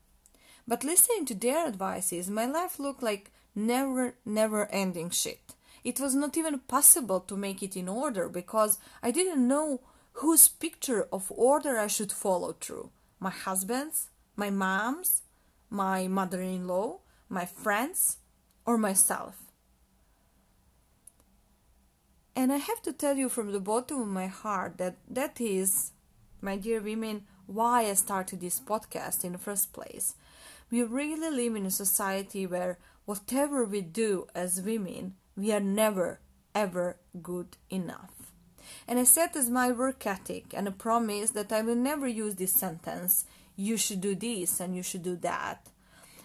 But 0.68 0.84
listening 0.84 1.26
to 1.26 1.36
their 1.36 1.68
advices, 1.68 2.30
my 2.30 2.46
life 2.46 2.80
looked 2.80 3.04
like 3.04 3.32
never, 3.56 4.16
never 4.26 4.68
ending 4.72 5.10
shit. 5.10 5.54
It 5.84 6.00
was 6.00 6.14
not 6.14 6.38
even 6.38 6.60
possible 6.60 7.20
to 7.22 7.36
make 7.36 7.64
it 7.64 7.76
in 7.76 7.90
order 7.90 8.30
because 8.30 8.78
I 9.02 9.12
didn't 9.12 9.48
know 9.48 9.82
whose 10.14 10.48
picture 10.48 11.08
of 11.12 11.32
order 11.36 11.78
I 11.78 11.88
should 11.88 12.12
follow 12.12 12.54
through. 12.54 12.92
My 13.20 13.32
husband's, 13.32 14.10
my 14.36 14.50
mom's, 14.50 15.24
my 15.70 16.08
mother 16.08 16.42
in 16.42 16.68
law, 16.68 17.00
my 17.30 17.46
friends, 17.46 18.18
or 18.66 18.78
myself. 18.78 19.51
And 22.36 22.52
I 22.52 22.58
have 22.58 22.82
to 22.84 22.94
tell 22.94 23.18
you 23.18 23.30
from 23.30 23.52
the 23.52 23.60
bottom 23.60 24.02
of 24.02 24.08
my 24.08 24.28
heart 24.28 24.78
that 24.78 24.96
that 25.10 25.42
is, 25.42 25.92
my 26.42 26.56
dear 26.56 26.80
women, 26.80 27.24
why 27.46 27.90
I 27.90 27.94
started 27.94 28.40
this 28.40 28.60
podcast 28.60 29.24
in 29.24 29.34
the 29.34 29.38
first 29.38 29.74
place. 29.74 30.16
We 30.70 30.84
really 30.84 31.30
live 31.30 31.56
in 31.56 31.66
a 31.66 31.72
society 31.72 32.48
where 32.48 32.78
whatever 33.06 33.66
we 33.66 33.82
do 33.82 34.28
as 34.34 34.62
women, 34.62 35.16
we 35.36 35.52
are 35.52 35.60
never, 35.60 36.20
ever 36.56 36.98
good 37.22 37.58
enough. 37.70 38.14
And 38.88 38.98
I 38.98 39.04
set 39.04 39.36
as 39.36 39.50
my 39.50 39.72
work 39.72 40.06
ethic 40.06 40.54
and 40.54 40.68
a 40.68 40.72
promise 40.72 41.32
that 41.32 41.52
I 41.52 41.62
will 41.62 41.76
never 41.76 42.08
use 42.08 42.36
this 42.36 42.54
sentence 42.54 43.26
you 43.56 43.78
should 43.78 44.02
do 44.02 44.16
this 44.16 44.60
and 44.60 44.76
you 44.76 44.84
should 44.84 45.04
do 45.04 45.16
that. 45.18 45.68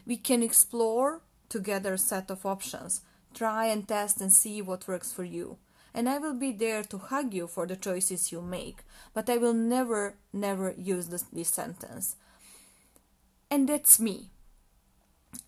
We 0.06 0.16
can 0.16 0.42
explore 0.42 1.22
together 1.48 1.94
a 1.94 1.98
set 1.98 2.30
of 2.30 2.46
options. 2.46 3.00
Try 3.34 3.66
and 3.66 3.86
test 3.86 4.20
and 4.20 4.32
see 4.32 4.62
what 4.62 4.88
works 4.88 5.12
for 5.12 5.24
you. 5.24 5.58
And 5.96 6.10
I 6.10 6.18
will 6.18 6.34
be 6.34 6.52
there 6.52 6.82
to 6.82 6.98
hug 6.98 7.32
you 7.32 7.46
for 7.46 7.66
the 7.66 7.74
choices 7.74 8.30
you 8.30 8.42
make, 8.42 8.80
but 9.14 9.30
I 9.30 9.38
will 9.38 9.54
never, 9.54 10.16
never 10.30 10.74
use 10.76 11.06
this, 11.06 11.22
this 11.32 11.48
sentence. 11.48 12.16
And 13.50 13.66
that's 13.66 13.98
me. 13.98 14.28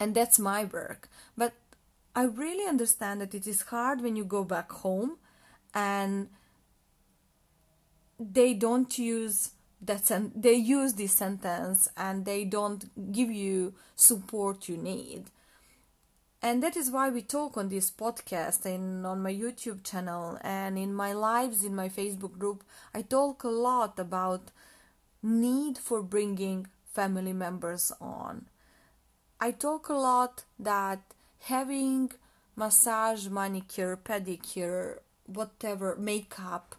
And 0.00 0.14
that's 0.14 0.38
my 0.38 0.64
work. 0.64 1.10
But 1.36 1.52
I 2.16 2.22
really 2.22 2.66
understand 2.66 3.20
that 3.20 3.34
it 3.34 3.46
is 3.46 3.60
hard 3.60 4.00
when 4.00 4.16
you 4.16 4.24
go 4.24 4.42
back 4.42 4.72
home 4.72 5.18
and 5.74 6.28
they 8.18 8.54
don't 8.54 8.98
use 8.98 9.50
that 9.82 10.06
sen- 10.06 10.32
they 10.34 10.54
use 10.54 10.94
this 10.94 11.12
sentence 11.12 11.88
and 11.94 12.24
they 12.24 12.44
don't 12.44 13.12
give 13.12 13.30
you 13.30 13.74
support 13.96 14.68
you 14.68 14.76
need 14.78 15.24
and 16.40 16.62
that 16.62 16.76
is 16.76 16.90
why 16.90 17.10
we 17.10 17.22
talk 17.22 17.56
on 17.56 17.68
this 17.68 17.90
podcast 17.90 18.64
and 18.64 19.04
on 19.06 19.22
my 19.22 19.32
youtube 19.32 19.82
channel 19.82 20.38
and 20.42 20.78
in 20.78 20.94
my 20.94 21.12
lives 21.12 21.64
in 21.64 21.74
my 21.74 21.88
facebook 21.88 22.38
group. 22.38 22.62
I 22.94 23.02
talk 23.02 23.42
a 23.44 23.48
lot 23.48 23.98
about 23.98 24.50
need 25.22 25.78
for 25.78 26.02
bringing 26.02 26.68
family 26.84 27.32
members 27.32 27.92
on. 28.00 28.46
I 29.40 29.50
talk 29.50 29.88
a 29.88 29.94
lot 29.94 30.44
that 30.58 31.00
having 31.42 32.12
massage 32.56 33.28
manicure 33.28 33.96
pedicure 33.96 34.98
whatever 35.26 35.96
makeup 35.96 36.74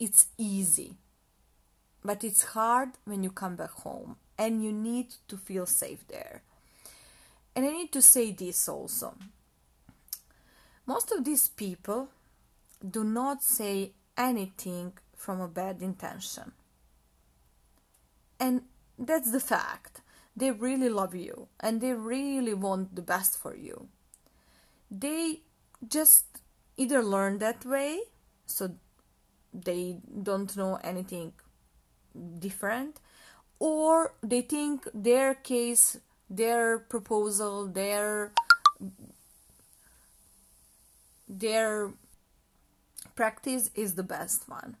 it's 0.00 0.26
easy. 0.38 0.96
But 2.04 2.24
it's 2.24 2.44
hard 2.44 2.90
when 3.04 3.22
you 3.22 3.30
come 3.30 3.56
back 3.56 3.70
home 3.70 4.16
and 4.36 4.62
you 4.62 4.72
need 4.72 5.14
to 5.28 5.36
feel 5.36 5.66
safe 5.66 6.06
there. 6.08 6.42
And 7.54 7.64
I 7.66 7.70
need 7.70 7.92
to 7.92 8.02
say 8.02 8.32
this 8.32 8.68
also. 8.68 9.14
Most 10.86 11.12
of 11.12 11.24
these 11.24 11.48
people 11.48 12.08
do 12.88 13.04
not 13.04 13.42
say 13.42 13.92
anything 14.16 14.92
from 15.16 15.40
a 15.40 15.48
bad 15.48 15.80
intention. 15.80 16.52
And 18.38 18.62
that's 18.98 19.30
the 19.30 19.40
fact. 19.40 20.00
They 20.36 20.50
really 20.50 20.88
love 20.88 21.14
you 21.14 21.48
and 21.60 21.80
they 21.80 21.92
really 21.92 22.54
want 22.54 22.96
the 22.96 23.02
best 23.02 23.38
for 23.38 23.54
you. 23.54 23.88
They 24.90 25.40
just 25.86 26.24
either 26.76 27.02
learn 27.02 27.38
that 27.38 27.64
way, 27.64 28.00
so 28.46 28.74
they 29.52 29.98
don't 30.22 30.56
know 30.56 30.78
anything 30.82 31.32
different 32.38 33.00
or 33.58 34.14
they 34.22 34.40
think 34.42 34.88
their 34.92 35.34
case 35.34 35.98
their 36.36 36.78
proposal 36.78 37.66
their 37.66 38.32
their 41.28 41.90
practice 43.14 43.70
is 43.74 43.94
the 43.94 44.02
best 44.02 44.48
one. 44.48 44.76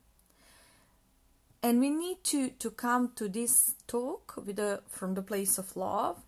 And 1.62 1.80
we 1.80 1.90
need 1.90 2.22
to 2.24 2.50
to 2.50 2.70
come 2.70 3.12
to 3.16 3.28
this 3.28 3.74
talk 3.86 4.34
with 4.36 4.58
a 4.58 4.82
from 4.88 5.14
the 5.14 5.22
place 5.22 5.58
of 5.58 5.76
love 5.76 6.22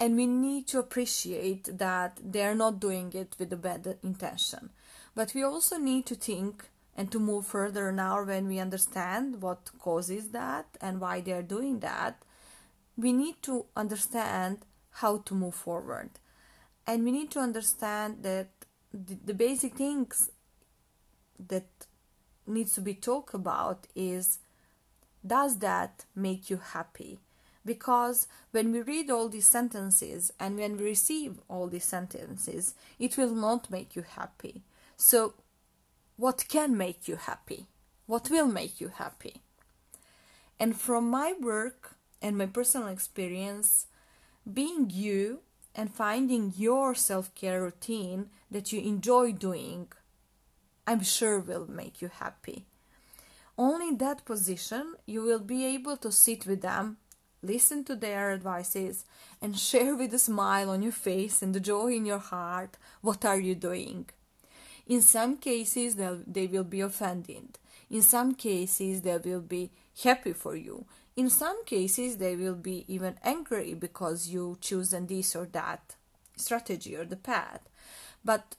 and 0.00 0.16
we 0.16 0.26
need 0.26 0.66
to 0.68 0.78
appreciate 0.78 1.78
that 1.78 2.18
they're 2.22 2.54
not 2.54 2.80
doing 2.80 3.12
it 3.14 3.36
with 3.38 3.52
a 3.52 3.56
bad 3.56 3.96
intention. 4.02 4.70
But 5.14 5.32
we 5.34 5.42
also 5.42 5.78
need 5.78 6.06
to 6.06 6.14
think 6.14 6.68
and 6.96 7.10
to 7.12 7.18
move 7.18 7.46
further 7.46 7.90
now 7.92 8.24
when 8.24 8.48
we 8.48 8.58
understand 8.58 9.40
what 9.40 9.70
causes 9.78 10.28
that 10.30 10.66
and 10.80 11.00
why 11.00 11.20
they're 11.20 11.42
doing 11.42 11.80
that 11.80 12.22
we 12.96 13.12
need 13.12 13.42
to 13.42 13.66
understand 13.76 14.58
how 14.90 15.18
to 15.18 15.34
move 15.34 15.54
forward. 15.54 16.10
And 16.86 17.04
we 17.04 17.12
need 17.12 17.30
to 17.32 17.40
understand 17.40 18.22
that 18.22 18.48
the, 18.92 19.16
the 19.24 19.34
basic 19.34 19.76
things 19.76 20.30
that 21.48 21.66
needs 22.46 22.72
to 22.74 22.80
be 22.80 22.94
talked 22.94 23.34
about 23.34 23.86
is 23.94 24.38
does 25.26 25.58
that 25.60 26.04
make 26.14 26.50
you 26.50 26.58
happy? 26.58 27.18
Because 27.64 28.28
when 28.50 28.72
we 28.72 28.82
read 28.82 29.10
all 29.10 29.28
these 29.30 29.46
sentences 29.46 30.30
and 30.38 30.58
when 30.58 30.76
we 30.76 30.84
receive 30.84 31.40
all 31.48 31.66
these 31.66 31.86
sentences 31.86 32.74
it 32.98 33.16
will 33.16 33.34
not 33.34 33.70
make 33.70 33.96
you 33.96 34.02
happy. 34.02 34.62
So 34.96 35.34
what 36.16 36.44
can 36.48 36.76
make 36.76 37.08
you 37.08 37.16
happy, 37.16 37.66
what 38.06 38.30
will 38.30 38.46
make 38.46 38.80
you 38.80 38.88
happy. 38.88 39.40
And 40.60 40.76
from 40.76 41.10
my 41.10 41.34
work 41.40 41.96
and 42.20 42.36
my 42.38 42.46
personal 42.46 42.88
experience, 42.88 43.86
being 44.50 44.90
you 44.90 45.40
and 45.74 45.92
finding 45.92 46.52
your 46.56 46.94
self 46.94 47.34
care 47.34 47.62
routine 47.62 48.30
that 48.50 48.72
you 48.72 48.80
enjoy 48.80 49.32
doing, 49.32 49.88
I'm 50.86 51.02
sure 51.02 51.40
will 51.40 51.66
make 51.66 52.00
you 52.02 52.08
happy. 52.08 52.66
Only 53.56 53.88
in 53.88 53.98
that 53.98 54.24
position 54.24 54.94
you 55.06 55.22
will 55.22 55.38
be 55.38 55.64
able 55.64 55.96
to 55.98 56.10
sit 56.10 56.46
with 56.46 56.62
them, 56.62 56.96
listen 57.42 57.84
to 57.84 57.94
their 57.94 58.32
advices, 58.32 59.04
and 59.40 59.58
share 59.58 59.94
with 59.94 60.12
a 60.12 60.18
smile 60.18 60.70
on 60.70 60.82
your 60.82 60.92
face 60.92 61.42
and 61.42 61.54
the 61.54 61.60
joy 61.60 61.92
in 61.92 62.06
your 62.06 62.18
heart 62.18 62.76
what 63.00 63.24
are 63.24 63.38
you 63.38 63.54
doing. 63.54 64.06
In 64.86 65.00
some 65.00 65.38
cases, 65.38 65.96
they 65.96 66.46
will 66.46 66.64
be 66.64 66.80
offended. 66.80 67.58
In 67.90 68.02
some 68.02 68.34
cases, 68.34 69.02
they 69.02 69.16
will 69.16 69.40
be 69.40 69.70
happy 70.02 70.32
for 70.32 70.56
you. 70.56 70.84
In 71.16 71.30
some 71.30 71.64
cases, 71.64 72.16
they 72.16 72.34
will 72.34 72.56
be 72.56 72.84
even 72.88 73.16
angry 73.22 73.74
because 73.74 74.28
you 74.28 74.58
chosen 74.60 75.06
this 75.06 75.36
or 75.36 75.46
that 75.52 75.94
strategy 76.36 76.96
or 76.96 77.04
the 77.04 77.16
path. 77.16 77.60
But 78.24 78.56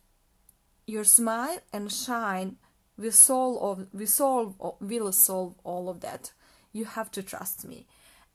your 0.88 1.04
smile 1.04 1.60
and 1.74 1.92
shine 1.92 2.58
will 2.98 3.12
solve, 3.12 3.88
will 3.94 4.08
solve, 4.08 4.56
will 4.80 5.12
solve 5.12 5.56
all 5.64 5.90
of 5.90 6.00
that. 6.02 6.32
You 6.72 6.86
have 6.86 7.12
to 7.12 7.24
trust 7.24 7.66
me. 7.66 7.88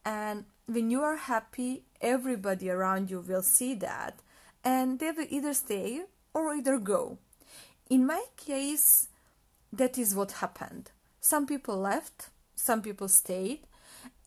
And 0.05 0.45
when 0.67 0.91
you 0.91 1.03
are 1.03 1.17
happy, 1.17 1.85
everybody 2.01 2.71
around 2.71 3.11
you 3.11 3.21
will 3.21 3.43
see 3.43 3.75
that 3.77 4.21
and 4.65 4.99
they 4.99 5.11
will 5.11 5.27
either 5.29 5.55
stay 5.55 6.03
or 6.35 6.55
either 6.55 6.79
go. 6.79 7.19
In 7.89 8.07
my 8.07 8.25
case, 8.37 9.09
that 9.73 9.99
is 9.99 10.15
what 10.15 10.33
happened. 10.33 10.91
Some 11.21 11.47
people 11.47 11.77
left, 11.77 12.29
some 12.55 12.83
people 12.83 13.09
stayed, 13.09 13.61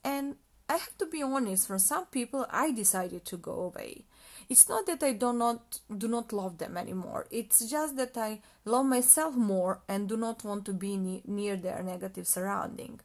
and 0.04 0.36
I 0.70 0.78
have 0.78 0.98
to 0.98 1.06
be 1.06 1.22
honest, 1.22 1.68
for 1.68 1.78
some 1.78 2.06
people 2.08 2.46
I 2.50 2.72
decided 2.72 3.26
to 3.26 3.38
go 3.38 3.54
away. 3.74 4.06
It's 4.50 4.68
not 4.68 4.86
that 4.88 5.04
I 5.04 5.14
do 5.14 5.34
not 5.34 5.80
do 5.98 6.08
not 6.08 6.34
love 6.34 6.58
them 6.58 6.78
anymore. 6.78 7.28
It's 7.32 7.70
just 7.70 7.96
that 7.98 8.18
I 8.18 8.42
love 8.66 8.86
myself 8.86 9.36
more 9.36 9.82
and 9.88 10.10
do 10.10 10.18
not 10.18 10.44
want 10.44 10.66
to 10.66 10.74
be 10.74 10.98
ne- 10.98 11.24
near 11.26 11.56
their 11.56 11.82
negative 11.84 12.28
surrounding. 12.28 13.00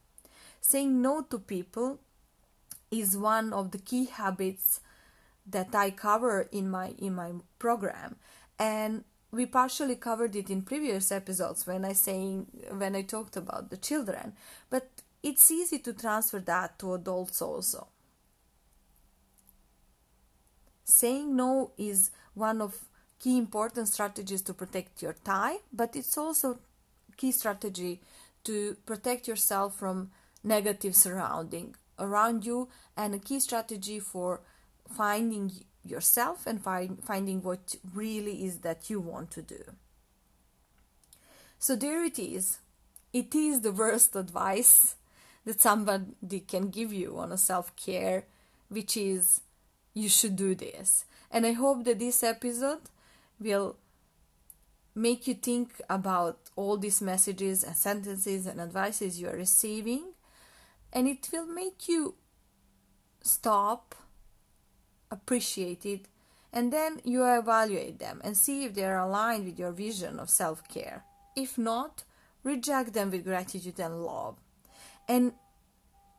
Saying 0.61 1.01
no 1.01 1.22
to 1.30 1.38
people 1.38 2.01
is 2.90 3.16
one 3.16 3.53
of 3.53 3.70
the 3.70 3.78
key 3.78 4.07
habits 4.07 4.80
that 5.46 5.74
I 5.74 5.90
cover 5.90 6.49
in 6.53 6.70
my 6.70 6.94
in 6.99 7.14
my 7.14 7.32
program 7.59 8.16
and 8.59 9.05
we 9.30 9.44
partially 9.46 9.96
covered 9.96 10.34
it 10.34 10.51
in 10.51 10.62
previous 10.62 11.12
episodes 11.12 11.66
when 11.66 11.84
I 11.84 11.92
saying 11.92 12.46
when 12.70 12.96
I 12.96 13.03
talked 13.03 13.36
about 13.36 13.70
the 13.70 13.76
children, 13.76 14.34
but 14.70 14.88
it's 15.22 15.50
easy 15.50 15.78
to 15.80 15.92
transfer 15.92 16.40
that 16.40 16.78
to 16.78 16.94
adults 16.94 17.42
also. 17.42 17.88
Saying 20.84 21.36
no 21.36 21.72
is 21.76 22.10
one 22.34 22.60
of 22.62 22.84
key 23.18 23.36
important 23.36 23.88
strategies 23.88 24.42
to 24.42 24.54
protect 24.54 25.02
your 25.02 25.14
tie, 25.24 25.56
but 25.72 25.96
it's 25.96 26.16
also 26.16 26.58
key 27.16 27.32
strategy 27.32 28.00
to 28.44 28.76
protect 28.86 29.28
yourself 29.28 29.76
from 29.76 30.10
negative 30.44 30.94
surrounding 30.94 31.74
around 31.98 32.46
you 32.46 32.68
and 32.96 33.14
a 33.14 33.18
key 33.18 33.40
strategy 33.40 33.98
for 33.98 34.40
finding 34.88 35.50
yourself 35.84 36.46
and 36.46 36.62
find, 36.62 37.02
finding 37.02 37.42
what 37.42 37.74
really 37.94 38.44
is 38.44 38.58
that 38.58 38.88
you 38.88 39.00
want 39.00 39.30
to 39.32 39.42
do. 39.42 39.62
So 41.58 41.74
there 41.74 42.04
it 42.04 42.18
is. 42.18 42.58
It 43.12 43.34
is 43.34 43.62
the 43.62 43.72
worst 43.72 44.14
advice 44.24 44.94
that 45.49 45.62
somebody 45.62 46.40
can 46.40 46.68
give 46.68 46.92
you 46.92 47.16
on 47.18 47.32
a 47.32 47.38
self 47.38 47.74
care, 47.74 48.26
which 48.68 48.99
is 48.99 49.40
you 49.94 50.11
should 50.11 50.36
do 50.36 50.55
this. 50.55 51.07
And 51.30 51.46
I 51.46 51.53
hope 51.53 51.84
that 51.84 51.99
this 51.99 52.22
episode 52.22 52.82
will 53.40 53.76
make 54.94 55.26
you 55.26 55.32
think 55.32 55.80
about 55.88 56.38
all 56.55 56.76
these 56.76 57.01
messages 57.01 57.64
and 57.64 57.74
sentences 57.74 58.46
and 58.46 58.61
advices 58.61 59.22
you 59.22 59.28
are 59.28 59.36
receiving, 59.36 60.12
and 60.92 61.09
it 61.09 61.30
will 61.32 61.46
make 61.46 61.88
you 61.88 62.14
stop 63.22 63.94
appreciate 65.11 65.86
it, 65.86 66.09
and 66.53 66.70
then 66.70 67.01
you 67.05 67.24
evaluate 67.24 67.99
them 68.01 68.20
and 68.22 68.36
see 68.36 68.66
if 68.66 68.74
they 68.74 68.84
are 68.84 68.99
aligned 68.99 69.46
with 69.46 69.59
your 69.59 69.72
vision 69.72 70.20
of 70.20 70.28
self 70.28 70.68
care. 70.68 71.05
If 71.34 71.57
not, 71.57 72.05
reject 72.44 72.92
them 72.92 73.11
with 73.11 73.24
gratitude 73.24 73.80
and 73.80 74.05
love. 74.05 74.36
And 75.09 75.32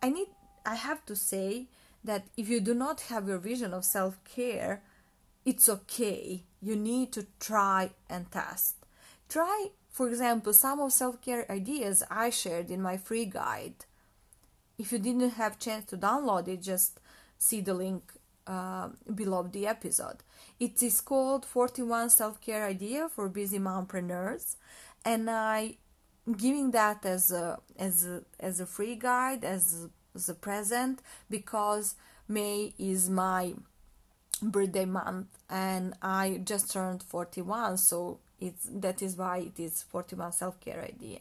I 0.02 0.10
need 0.10 0.28
I 0.66 0.76
have 0.76 1.06
to 1.06 1.16
say 1.16 1.68
that 2.04 2.28
if 2.38 2.50
you 2.50 2.60
do 2.60 2.74
not 2.74 3.02
have 3.02 3.28
your 3.28 3.38
vision 3.38 3.74
of 3.74 3.86
self 3.86 4.24
care, 4.24 4.82
it's 5.46 5.70
okay. 5.70 6.44
You 6.62 6.76
need 6.76 7.12
to 7.14 7.28
try 7.40 7.92
and 8.10 8.30
test. 8.32 8.76
Try, 9.28 9.68
for 9.90 10.10
example, 10.10 10.54
some 10.54 10.80
of 10.80 10.92
self 10.92 11.22
care 11.22 11.46
ideas 11.52 12.04
I 12.10 12.30
shared 12.30 12.70
in 12.72 12.82
my 12.82 12.98
free 12.98 13.26
guide. 13.26 13.86
If 14.78 14.92
you 14.92 15.00
didn't 15.00 15.32
have 15.32 15.60
chance 15.60 15.86
to 15.86 15.98
download 15.98 16.48
it, 16.48 16.62
just 16.62 17.00
see 17.38 17.62
the 17.62 17.74
link 17.74 18.14
uh, 18.48 18.90
below 19.14 19.44
the 19.44 19.68
episode. 19.68 20.18
It 20.60 20.82
is 20.82 21.02
called 21.02 21.46
41 21.46 22.10
Self 22.10 22.42
Care 22.42 22.66
Idea 22.66 23.10
for 23.10 23.30
Busy 23.30 23.60
Mompreneurs, 23.60 24.56
and 25.06 25.30
I 25.30 25.78
giving 26.38 26.72
that 26.72 27.06
as 27.06 27.32
a 27.32 27.60
as 27.78 28.06
a, 28.06 28.22
as 28.40 28.60
a 28.60 28.66
free 28.66 28.96
guide 28.96 29.44
as 29.44 29.88
as 30.16 30.30
a 30.30 30.34
present 30.34 31.02
because 31.30 31.96
May 32.28 32.74
is 32.78 33.10
my 33.10 33.54
birthday 34.42 34.86
month 34.86 35.28
and 35.50 35.94
I 36.02 36.42
just 36.44 36.72
turned 36.72 37.04
41 37.04 37.78
so 37.78 38.20
it's 38.40 38.68
that 38.72 39.02
is 39.02 39.18
why 39.18 39.40
it 39.40 39.60
is 39.60 39.84
41 39.84 40.32
self-care 40.32 40.82
idea. 40.82 41.20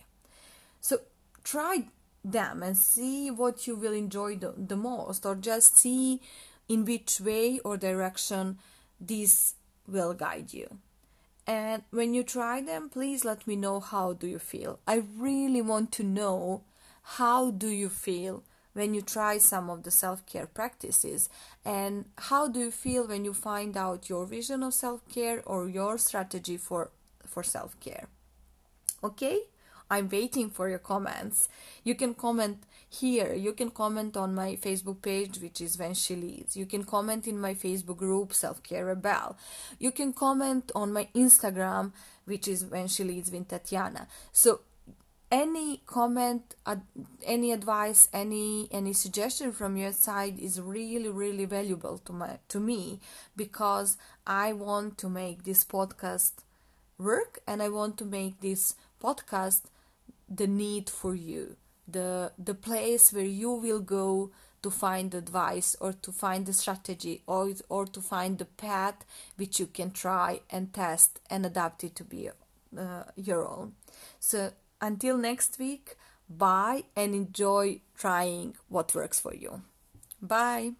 So 0.80 1.00
try 1.42 1.88
them 2.24 2.62
and 2.62 2.76
see 2.76 3.30
what 3.30 3.66
you 3.66 3.74
will 3.74 3.92
enjoy 3.92 4.36
the, 4.36 4.54
the 4.56 4.76
most 4.76 5.24
or 5.24 5.34
just 5.34 5.78
see 5.78 6.20
in 6.68 6.84
which 6.84 7.20
way 7.20 7.58
or 7.64 7.76
direction 7.76 8.58
this 9.00 9.54
will 9.86 10.12
guide 10.14 10.52
you 10.52 10.78
and 11.48 11.82
when 11.90 12.14
you 12.14 12.22
try 12.22 12.60
them 12.60 12.88
please 12.90 13.24
let 13.24 13.46
me 13.46 13.56
know 13.56 13.80
how 13.80 14.12
do 14.12 14.26
you 14.28 14.38
feel. 14.38 14.78
I 14.86 15.02
really 15.16 15.62
want 15.62 15.90
to 15.92 16.04
know 16.04 16.62
how 17.02 17.50
do 17.50 17.68
you 17.68 17.88
feel 17.88 18.44
when 18.74 18.94
you 18.94 19.00
try 19.00 19.38
some 19.38 19.70
of 19.70 19.82
the 19.82 19.90
self-care 19.90 20.46
practices. 20.46 21.28
And 21.64 22.04
how 22.16 22.48
do 22.48 22.60
you 22.60 22.70
feel 22.70 23.08
when 23.08 23.24
you 23.24 23.34
find 23.34 23.76
out 23.76 24.08
your 24.08 24.26
vision 24.26 24.62
of 24.62 24.74
self-care 24.74 25.42
or 25.44 25.68
your 25.68 25.98
strategy 25.98 26.56
for 26.56 26.90
for 27.26 27.42
self-care? 27.42 28.06
Okay? 29.02 29.40
I'm 29.90 30.08
waiting 30.08 30.50
for 30.50 30.68
your 30.68 30.78
comments. 30.78 31.48
You 31.82 31.94
can 31.94 32.12
comment 32.14 32.62
here. 32.88 33.34
You 33.34 33.52
can 33.52 33.70
comment 33.70 34.16
on 34.16 34.34
my 34.34 34.56
Facebook 34.56 35.02
page, 35.02 35.38
which 35.38 35.60
is 35.60 35.78
When 35.78 35.94
She 35.94 36.16
Leads. 36.16 36.56
You 36.56 36.66
can 36.66 36.84
comment 36.84 37.26
in 37.26 37.40
my 37.40 37.54
Facebook 37.54 37.98
group, 37.98 38.32
Self 38.32 38.62
Care 38.62 38.86
Rebel. 38.86 39.36
You 39.78 39.92
can 39.92 40.12
comment 40.12 40.72
on 40.74 40.92
my 40.92 41.08
Instagram, 41.14 41.92
which 42.24 42.48
is 42.48 42.64
When 42.64 42.88
She 42.88 43.04
Leads 43.04 43.30
with 43.30 43.48
Tatiana. 43.48 44.08
So 44.32 44.60
any 45.30 45.82
comment 45.84 46.54
ad, 46.64 46.80
any 47.22 47.52
advice 47.52 48.08
any 48.14 48.66
any 48.70 48.94
suggestion 48.94 49.52
from 49.52 49.76
your 49.76 49.92
side 49.92 50.38
is 50.38 50.58
really 50.58 51.10
really 51.10 51.44
valuable 51.44 51.98
to 51.98 52.14
my 52.14 52.38
to 52.48 52.58
me 52.58 52.98
because 53.36 53.98
i 54.26 54.54
want 54.54 54.96
to 54.96 55.06
make 55.06 55.44
this 55.44 55.64
podcast 55.64 56.32
work 56.96 57.40
and 57.46 57.62
i 57.62 57.68
want 57.68 57.98
to 57.98 58.06
make 58.06 58.40
this 58.40 58.74
podcast 59.02 59.64
the 60.30 60.46
need 60.46 60.88
for 60.88 61.14
you 61.14 61.56
the 61.90 62.32
the 62.38 62.54
place 62.54 63.12
where 63.12 63.24
you 63.24 63.50
will 63.50 63.80
go 63.80 64.30
to 64.62 64.70
find 64.70 65.14
advice 65.14 65.76
or 65.80 65.92
to 65.92 66.12
find 66.12 66.46
the 66.46 66.52
strategy 66.52 67.22
or 67.26 67.52
or 67.68 67.86
to 67.86 68.00
find 68.00 68.38
the 68.38 68.44
path 68.44 69.04
which 69.36 69.58
you 69.60 69.66
can 69.66 69.90
try 69.90 70.40
and 70.50 70.72
test 70.72 71.20
and 71.30 71.46
adapt 71.46 71.84
it 71.84 71.94
to 71.94 72.04
be 72.04 72.28
uh, 72.78 73.04
your 73.16 73.48
own. 73.48 73.72
So 74.20 74.52
until 74.80 75.16
next 75.16 75.58
week 75.58 75.96
bye 76.28 76.84
and 76.94 77.14
enjoy 77.14 77.80
trying 77.96 78.54
what 78.68 78.94
works 78.94 79.18
for 79.18 79.34
you. 79.34 79.62
Bye 80.20 80.72